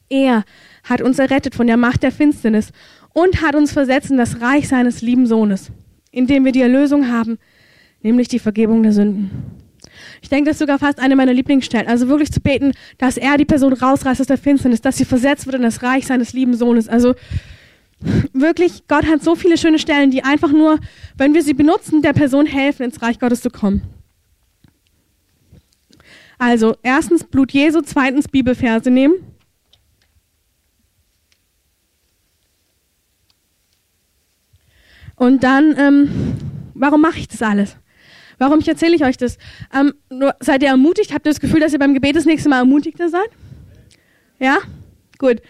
[0.09, 0.45] Er
[0.83, 2.71] hat uns errettet von der Macht der Finsternis
[3.13, 5.71] und hat uns versetzt in das Reich seines lieben Sohnes,
[6.11, 7.39] in dem wir die Erlösung haben,
[8.03, 9.31] nämlich die Vergebung der Sünden.
[10.21, 11.87] Ich denke, das ist sogar fast eine meiner Lieblingsstellen.
[11.87, 15.45] Also wirklich zu beten, dass er die Person rausreißt aus der Finsternis, dass sie versetzt
[15.45, 16.87] wird in das Reich seines lieben Sohnes.
[16.87, 17.15] Also
[18.33, 20.79] wirklich, Gott hat so viele schöne Stellen, die einfach nur,
[21.17, 23.81] wenn wir sie benutzen, der Person helfen, ins Reich Gottes zu kommen.
[26.37, 29.15] Also, erstens Blut Jesu, zweitens Bibelverse nehmen.
[35.15, 36.37] Und dann, ähm,
[36.75, 37.75] warum mache ich das alles?
[38.37, 39.39] Warum erzähle ich euch das?
[39.73, 41.11] Ähm, nur, seid ihr ermutigt?
[41.11, 43.29] Habt ihr das Gefühl, dass ihr beim Gebet das nächste Mal ermutigter seid?
[44.37, 44.59] Ja?
[45.17, 45.41] Gut.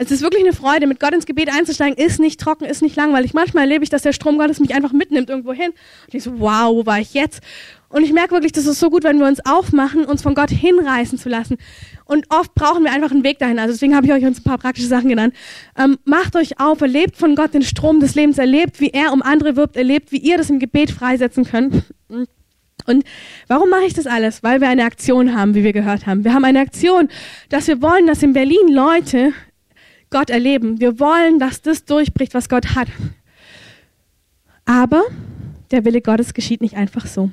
[0.00, 2.94] Es ist wirklich eine Freude, mit Gott ins Gebet einzusteigen, ist nicht trocken, ist nicht
[2.94, 3.34] langweilig.
[3.34, 5.72] Manchmal erlebe ich, dass der Strom Gottes mich einfach mitnimmt irgendwo hin.
[6.06, 7.40] Und ich so, wow, wo war ich jetzt?
[7.88, 10.50] Und ich merke wirklich, das ist so gut, wenn wir uns aufmachen, uns von Gott
[10.50, 11.56] hinreißen zu lassen.
[12.04, 13.58] Und oft brauchen wir einfach einen Weg dahin.
[13.58, 15.34] Also deswegen habe ich euch uns ein paar praktische Sachen genannt.
[15.76, 19.20] Ähm, macht euch auf, erlebt von Gott den Strom des Lebens, erlebt, wie er um
[19.20, 21.82] andere wirbt, erlebt, wie ihr das im Gebet freisetzen könnt.
[22.86, 23.04] Und
[23.48, 24.44] warum mache ich das alles?
[24.44, 26.24] Weil wir eine Aktion haben, wie wir gehört haben.
[26.24, 27.08] Wir haben eine Aktion,
[27.48, 29.32] dass wir wollen, dass in Berlin Leute
[30.10, 30.80] Gott erleben.
[30.80, 32.88] Wir wollen, dass das durchbricht, was Gott hat.
[34.64, 35.04] Aber
[35.70, 37.30] der Wille Gottes geschieht nicht einfach so.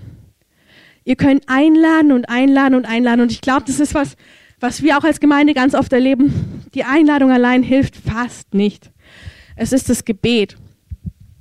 [1.03, 3.21] Ihr könnt einladen und einladen und einladen.
[3.21, 4.15] Und ich glaube, das ist was,
[4.59, 6.65] was wir auch als Gemeinde ganz oft erleben.
[6.73, 8.91] Die Einladung allein hilft fast nicht.
[9.55, 10.57] Es ist das Gebet.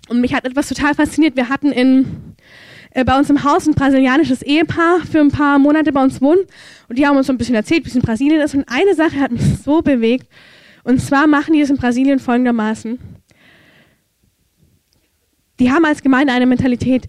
[0.08, 1.34] Und mich hat etwas total fasziniert.
[1.36, 2.34] Wir hatten in,
[2.90, 6.42] äh, bei uns im Haus ein brasilianisches Ehepaar für ein paar Monate bei uns wohnen.
[6.88, 8.54] Und die haben uns so ein bisschen erzählt, wie es in Brasilien ist.
[8.54, 10.28] Und eine Sache hat mich so bewegt.
[10.84, 12.98] Und zwar machen die es in Brasilien folgendermaßen.
[15.58, 17.06] Die haben als Gemeinde eine Mentalität.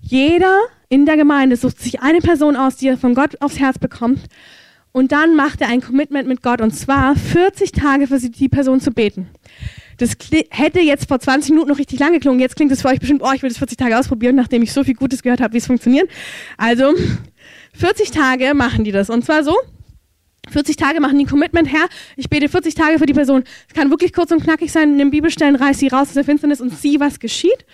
[0.00, 0.58] Jeder
[0.88, 4.20] in der Gemeinde sucht sich eine Person aus, die er von Gott aufs Herz bekommt.
[4.92, 6.60] Und dann macht er ein Commitment mit Gott.
[6.60, 9.28] Und zwar 40 Tage für die Person zu beten.
[9.98, 10.16] Das
[10.50, 12.40] hätte jetzt vor 20 Minuten noch richtig lang geklungen.
[12.40, 14.72] Jetzt klingt es für euch bestimmt, oh, ich will das 40 Tage ausprobieren, nachdem ich
[14.72, 16.08] so viel Gutes gehört habe, wie es funktioniert.
[16.56, 16.94] Also,
[17.74, 19.10] 40 Tage machen die das.
[19.10, 19.54] Und zwar so,
[20.48, 21.86] 40 Tage machen die Commitment her.
[22.16, 23.44] Ich bete 40 Tage für die Person.
[23.68, 24.92] Es kann wirklich kurz und knackig sein.
[24.92, 27.64] In den Bibelstellen reiß sie raus aus der Finsternis und sieh, was geschieht.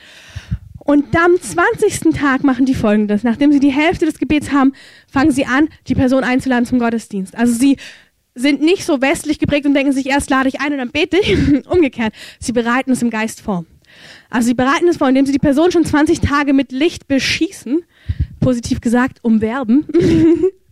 [0.85, 2.15] Und am 20.
[2.15, 3.25] Tag machen die folgendes.
[3.25, 4.75] Nachdem sie die Hälfte des Gebets haben,
[5.11, 7.35] fangen sie an, die Person einzuladen zum Gottesdienst.
[7.35, 7.79] Also sie
[8.35, 11.19] sind nicht so westlich geprägt und denken sich, erst lade ich ein und dann bete
[11.19, 11.67] ich.
[11.71, 12.13] Umgekehrt.
[12.39, 13.65] Sie bereiten es im Geist vor.
[14.29, 17.83] Also sie bereiten es vor, indem sie die Person schon 20 Tage mit Licht beschießen.
[18.41, 19.87] Positiv gesagt, umwerben.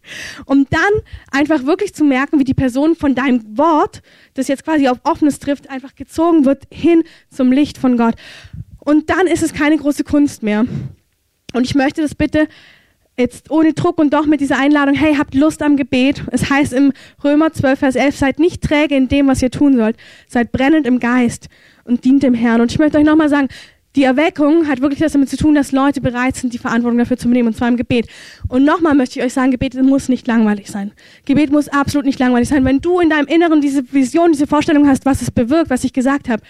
[0.47, 0.81] um dann
[1.31, 4.03] einfach wirklich zu merken, wie die Person von deinem Wort,
[4.35, 8.15] das jetzt quasi auf Offenes trifft, einfach gezogen wird hin zum Licht von Gott.
[8.79, 10.67] Und dann ist es keine große Kunst mehr.
[11.53, 12.49] Und ich möchte das bitte
[13.17, 16.23] jetzt ohne Druck und doch mit dieser Einladung, hey, habt Lust am Gebet.
[16.33, 16.93] Es heißt im
[17.23, 19.97] Römer 12, Vers 11, seid nicht träge in dem, was ihr tun sollt.
[20.29, 21.49] Seid brennend im Geist
[21.85, 22.61] und dient dem Herrn.
[22.61, 23.49] Und ich möchte euch nochmal sagen,
[23.95, 27.19] die Erweckung hat wirklich das damit zu tun, dass Leute bereit sind, die Verantwortung dafür
[27.19, 28.07] zu nehmen, und zwar im Gebet.
[28.49, 30.93] Und nochmal möchte ich euch sagen, Gebet muss nicht langweilig sein.
[31.27, 32.65] Gebet muss absolut nicht langweilig sein.
[32.65, 35.93] Wenn du in deinem Inneren diese Vision, diese Vorstellung hast, was es bewirkt, was ich
[35.93, 36.43] gesagt habe,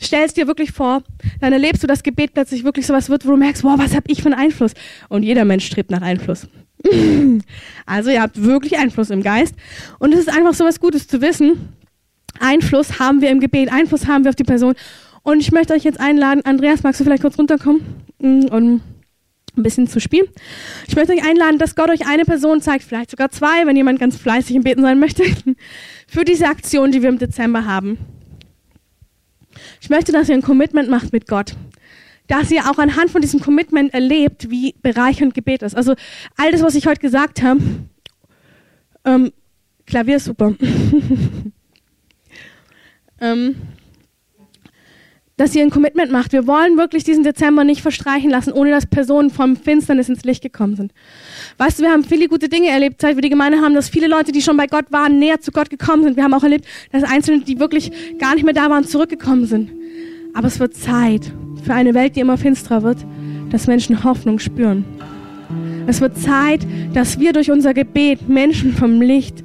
[0.00, 1.02] stellst dir wirklich vor,
[1.40, 4.10] dann erlebst du, dass Gebet plötzlich wirklich sowas wird, wo du merkst, wow, was habe
[4.10, 4.72] ich für einen Einfluss?
[5.08, 6.48] Und jeder Mensch strebt nach Einfluss.
[7.86, 9.54] also ihr habt wirklich Einfluss im Geist.
[9.98, 11.74] Und es ist einfach so was Gutes zu wissen.
[12.40, 14.74] Einfluss haben wir im Gebet, Einfluss haben wir auf die Person.
[15.22, 17.82] Und ich möchte euch jetzt einladen, Andreas, magst du vielleicht kurz runterkommen
[18.18, 18.82] mm, und
[19.56, 20.26] ein bisschen zu spielen?
[20.88, 24.00] Ich möchte euch einladen, dass Gott euch eine Person zeigt, vielleicht sogar zwei, wenn jemand
[24.00, 25.24] ganz fleißig im Beten sein möchte,
[26.06, 27.98] für diese Aktion, die wir im Dezember haben.
[29.80, 31.54] Ich möchte, dass ihr ein Commitment macht mit Gott.
[32.28, 35.76] Dass ihr auch anhand von diesem Commitment erlebt, wie bereichernd Gebet ist.
[35.76, 35.94] Also
[36.36, 37.60] all das, was ich heute gesagt habe,
[39.04, 39.32] ähm,
[39.86, 40.54] Klavier super.
[43.20, 43.56] ähm,
[45.40, 46.32] dass ihr ein Commitment macht.
[46.32, 50.42] Wir wollen wirklich diesen Dezember nicht verstreichen lassen, ohne dass Personen vom Finsternis ins Licht
[50.42, 50.92] gekommen sind.
[51.56, 54.06] Weißt du, wir haben viele gute Dinge erlebt, seit wir die Gemeinde haben, dass viele
[54.06, 56.18] Leute, die schon bei Gott waren, näher zu Gott gekommen sind.
[56.18, 59.70] Wir haben auch erlebt, dass Einzelne, die wirklich gar nicht mehr da waren, zurückgekommen sind.
[60.34, 61.32] Aber es wird Zeit
[61.64, 62.98] für eine Welt, die immer finsterer wird,
[63.48, 64.84] dass Menschen Hoffnung spüren.
[65.86, 69.42] Es wird Zeit, dass wir durch unser Gebet Menschen vom Licht,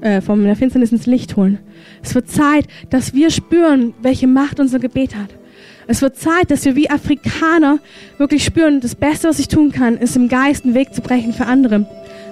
[0.00, 1.58] äh, von der Finsternis ins Licht holen.
[2.02, 5.30] Es wird Zeit, dass wir spüren, welche Macht unser Gebet hat.
[5.86, 7.78] Es wird Zeit, dass wir wie Afrikaner
[8.18, 11.32] wirklich spüren, das Beste, was ich tun kann, ist im Geist einen Weg zu brechen
[11.32, 11.86] für andere.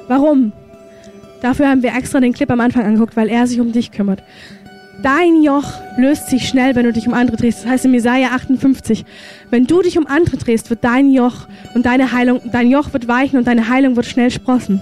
[0.07, 0.53] Warum?
[1.43, 4.23] Dafür haben wir extra den Clip am Anfang angeguckt, weil er sich um dich kümmert.
[5.03, 5.65] Dein Joch
[5.97, 7.63] löst sich schnell, wenn du dich um andere drehst.
[7.63, 9.05] Das heißt in Jesaja 58,
[9.49, 13.07] wenn du dich um andere drehst, wird dein Joch und deine Heilung, dein Joch wird
[13.07, 14.81] weichen und deine Heilung wird schnell sprossen.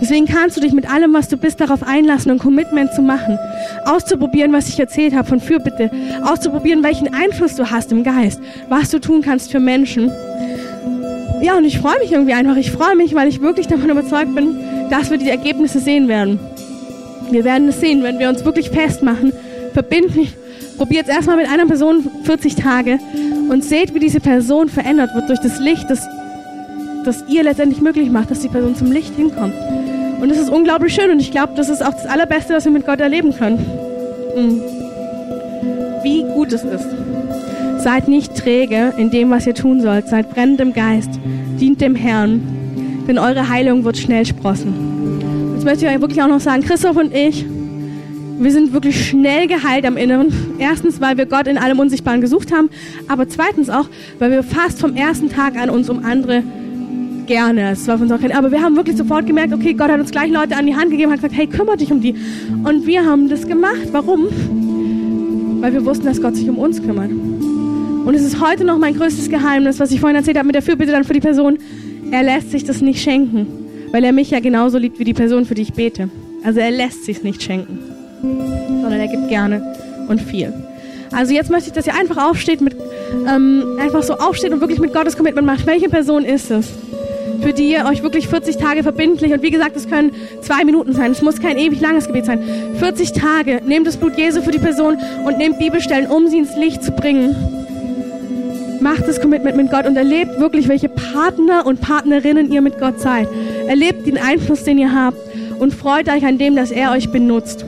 [0.00, 3.36] Deswegen kannst du dich mit allem, was du bist, darauf einlassen, ein Commitment zu machen.
[3.84, 5.90] Auszuprobieren, was ich erzählt habe von Fürbitte.
[6.22, 8.40] Auszuprobieren, welchen Einfluss du hast im Geist.
[8.68, 10.12] Was du tun kannst für Menschen.
[11.42, 12.56] Ja, und ich freue mich irgendwie einfach.
[12.56, 14.56] Ich freue mich, weil ich wirklich davon überzeugt bin,
[14.88, 16.38] dass wir die Ergebnisse sehen werden.
[17.32, 19.32] Wir werden es sehen, wenn wir uns wirklich festmachen
[19.72, 20.34] verbindlich
[20.78, 23.00] Probiert es erstmal mit einer Person 40 Tage
[23.50, 26.06] und seht, wie diese Person verändert wird durch das Licht, das,
[27.04, 29.54] das ihr letztendlich möglich macht, dass die Person zum Licht hinkommt.
[30.20, 32.70] Und das ist unglaublich schön und ich glaube, das ist auch das Allerbeste, was wir
[32.70, 33.58] mit Gott erleben können.
[34.36, 34.62] Mhm.
[36.04, 36.86] Wie gut es ist.
[37.78, 40.06] Seid nicht träge in dem, was ihr tun sollt.
[40.06, 41.10] Seid brennend im Geist.
[41.60, 42.40] Dient dem Herrn.
[43.08, 45.54] Denn eure Heilung wird schnell sprossen.
[45.54, 47.44] Jetzt möchte ich euch wirklich auch noch sagen, Christoph und ich,
[48.38, 50.32] wir sind wirklich schnell geheilt am Inneren.
[50.58, 52.70] Erstens, weil wir Gott in allem Unsichtbaren gesucht haben,
[53.08, 56.42] aber zweitens auch, weil wir fast vom ersten Tag an uns um andere
[57.26, 57.70] gerne.
[57.72, 60.10] Es war für uns kein, aber wir haben wirklich sofort gemerkt, okay, Gott hat uns
[60.10, 62.14] gleich Leute an die Hand gegeben, hat gesagt, hey, kümmere dich um die.
[62.64, 63.88] Und wir haben das gemacht.
[63.92, 64.26] Warum?
[65.60, 67.10] Weil wir wussten, dass Gott sich um uns kümmert.
[67.10, 70.62] Und es ist heute noch mein größtes Geheimnis, was ich vorhin erzählt habe mit der
[70.62, 71.58] Fürbitte dann für die Person.
[72.10, 73.46] Er lässt sich das nicht schenken,
[73.92, 76.08] weil er mich ja genauso liebt wie die Person, für die ich bete.
[76.42, 77.78] Also er lässt sich nicht schenken,
[78.22, 79.62] sondern er gibt gerne
[80.08, 80.52] und viel.
[81.12, 82.76] Also jetzt möchte ich, dass ihr einfach aufsteht, mit,
[83.26, 85.66] ähm, einfach so aufsteht und wirklich mit Gottes Commitment macht.
[85.66, 86.68] Welche Person ist es?
[87.40, 90.92] für die ihr euch wirklich 40 Tage verbindlich, und wie gesagt, es können zwei Minuten
[90.92, 92.40] sein, es muss kein ewig langes Gebet sein,
[92.78, 96.56] 40 Tage, nehmt das Blut Jesu für die Person und nehmt Bibelstellen, um sie ins
[96.56, 97.34] Licht zu bringen.
[98.80, 103.00] Macht das Commitment mit Gott und erlebt wirklich, welche Partner und Partnerinnen ihr mit Gott
[103.00, 103.28] seid.
[103.66, 105.18] Erlebt den Einfluss, den ihr habt
[105.58, 107.64] und freut euch an dem, dass er euch benutzt.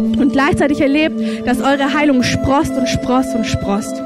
[0.00, 4.02] Und gleichzeitig erlebt, dass eure Heilung sprost und sprost und sprost.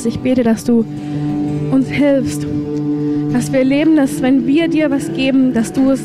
[0.00, 0.82] Geist, ich bete, dass du
[1.70, 2.46] uns hilfst,
[3.34, 6.00] dass wir erleben, dass wenn wir dir was geben, dass du es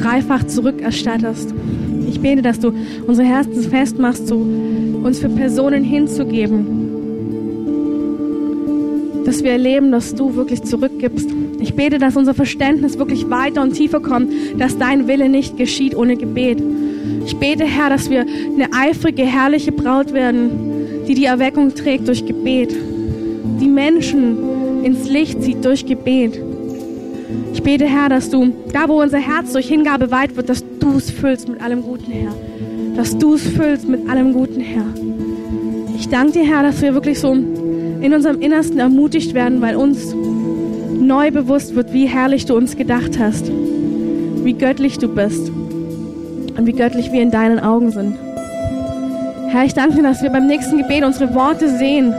[0.00, 1.52] dreifach zurückerstattest.
[2.08, 2.72] Ich bete, dass du
[3.08, 6.64] unsere Herzen festmachst, so uns für Personen hinzugeben.
[9.24, 11.28] Dass wir erleben, dass du wirklich zurückgibst.
[11.58, 15.96] Ich bete, dass unser Verständnis wirklich weiter und tiefer kommt, dass dein Wille nicht geschieht
[15.96, 16.62] ohne Gebet.
[17.26, 20.50] Ich bete, Herr, dass wir eine eifrige, herrliche Braut werden,
[21.08, 22.72] die die Erweckung trägt durch Gebet
[23.60, 26.40] die Menschen ins Licht zieht durch Gebet.
[27.52, 30.96] Ich bete, Herr, dass du, da wo unser Herz durch Hingabe weit wird, dass du
[30.96, 32.32] es füllst mit allem Guten, Herr.
[32.96, 34.86] Dass du es füllst mit allem Guten, Herr.
[35.96, 40.14] Ich danke dir, Herr, dass wir wirklich so in unserem Innersten ermutigt werden, weil uns
[40.98, 43.50] neu bewusst wird, wie herrlich du uns gedacht hast,
[44.42, 45.50] wie göttlich du bist
[46.56, 48.16] und wie göttlich wir in deinen Augen sind.
[49.48, 52.14] Herr, ich danke dir, dass wir beim nächsten Gebet unsere Worte sehen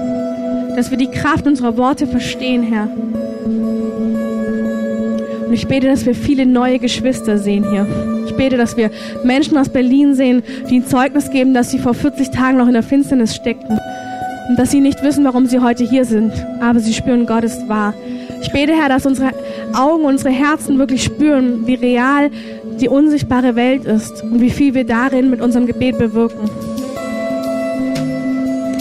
[0.76, 2.88] dass wir die Kraft unserer Worte verstehen, Herr.
[5.47, 7.86] Und ich bete, dass wir viele neue Geschwister sehen hier.
[8.26, 8.89] Ich bete, dass wir
[9.24, 12.74] Menschen aus Berlin sehen, die ein Zeugnis geben, dass sie vor 40 Tagen noch in
[12.74, 13.78] der Finsternis steckten
[14.49, 17.67] und dass sie nicht wissen, warum sie heute hier sind, aber sie spüren, Gott ist
[17.67, 17.93] wahr.
[18.41, 19.32] Ich bete, Herr, dass unsere
[19.74, 22.32] Augen, unsere Herzen wirklich spüren, wie real
[22.80, 26.49] die unsichtbare Welt ist und wie viel wir darin mit unserem Gebet bewirken.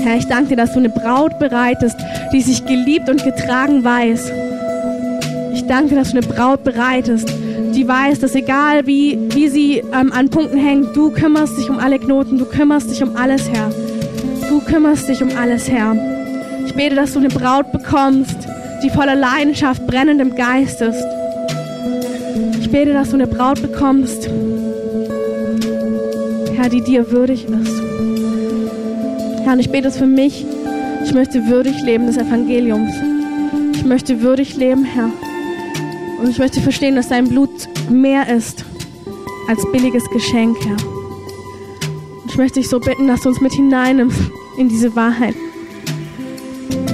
[0.02, 1.96] Herr, ich danke dir, dass du eine Braut bereitest,
[2.32, 4.32] die sich geliebt und getragen weiß.
[5.54, 7.28] Ich danke dass du eine Braut bereitest,
[7.74, 11.78] die weiß, dass egal wie, wie sie ähm, an Punkten hängt, du kümmerst dich um
[11.78, 13.70] alle Knoten, du kümmerst dich um alles, Herr.
[14.48, 15.94] Du kümmerst dich um alles, Herr.
[16.66, 18.36] Ich bete, dass du eine Braut bekommst,
[18.82, 21.04] die voller Leidenschaft, brennendem Geist ist.
[22.60, 24.28] Ich bete, dass du eine Braut bekommst,
[26.56, 27.89] Herr, die dir würdig ist.
[29.44, 30.44] Herr, und ich bete es für mich.
[31.04, 32.92] Ich möchte würdig leben des Evangeliums.
[33.74, 35.10] Ich möchte würdig leben, Herr.
[36.20, 37.50] Und ich möchte verstehen, dass dein Blut
[37.88, 38.64] mehr ist
[39.48, 40.76] als billiges Geschenk, Herr.
[42.22, 44.20] Und ich möchte dich so bitten, dass du uns mit hineinnimmst
[44.58, 45.34] in diese Wahrheit.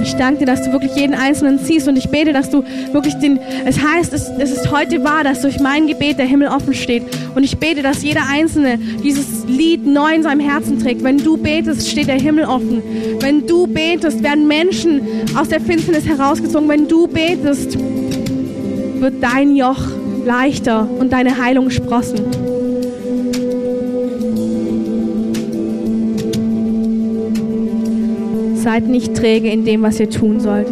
[0.07, 3.15] Ich danke dir, dass du wirklich jeden Einzelnen ziehst und ich bete, dass du wirklich
[3.15, 6.73] den, es heißt, es, es ist heute wahr, dass durch mein Gebet der Himmel offen
[6.73, 7.03] steht.
[7.35, 11.03] Und ich bete, dass jeder Einzelne dieses Lied neu in seinem Herzen trägt.
[11.03, 12.81] Wenn du betest, steht der Himmel offen.
[13.19, 15.01] Wenn du betest, werden Menschen
[15.35, 16.69] aus der Finsternis herausgezogen.
[16.69, 19.81] Wenn du betest, wird dein Joch
[20.25, 22.21] leichter und deine Heilung sprossen.
[28.67, 30.67] Seid nicht träge in dem, was ihr tun sollt.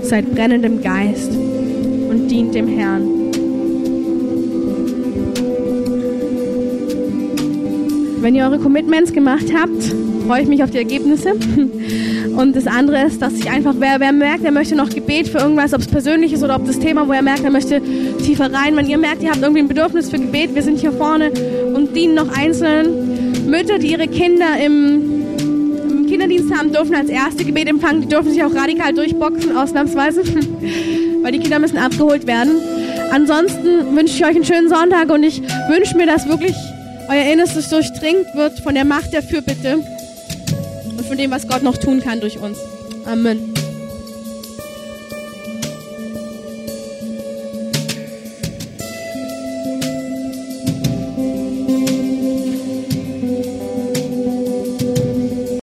[0.00, 3.02] Seid brennend im Geist und dient dem Herrn.
[8.22, 9.94] Wenn ihr eure Commitments gemacht habt,
[10.26, 11.34] freue ich mich auf die Ergebnisse.
[12.34, 15.38] Und das andere ist, dass sich einfach, wer, wer merkt, er möchte noch Gebet für
[15.38, 17.80] irgendwas, ob es persönlich ist oder ob das Thema, wo er merkt, er möchte
[18.24, 18.74] tiefer rein.
[18.74, 21.30] Wenn ihr merkt, ihr habt irgendwie ein Bedürfnis für Gebet, wir sind hier vorne
[21.74, 25.13] und dienen noch einzelnen Mütter, die ihre Kinder im,
[26.44, 28.02] Kinderdienst haben, dürfen als erste Gebet empfangen.
[28.02, 30.22] Die dürfen sich auch radikal durchboxen, ausnahmsweise,
[31.22, 32.52] weil die Kinder müssen abgeholt werden.
[33.10, 36.54] Ansonsten wünsche ich euch einen schönen Sonntag und ich wünsche mir, dass wirklich
[37.08, 39.78] euer Innerstes durchdringt wird von der Macht der Fürbitte
[40.96, 42.58] und von dem, was Gott noch tun kann durch uns.
[43.04, 43.53] Amen.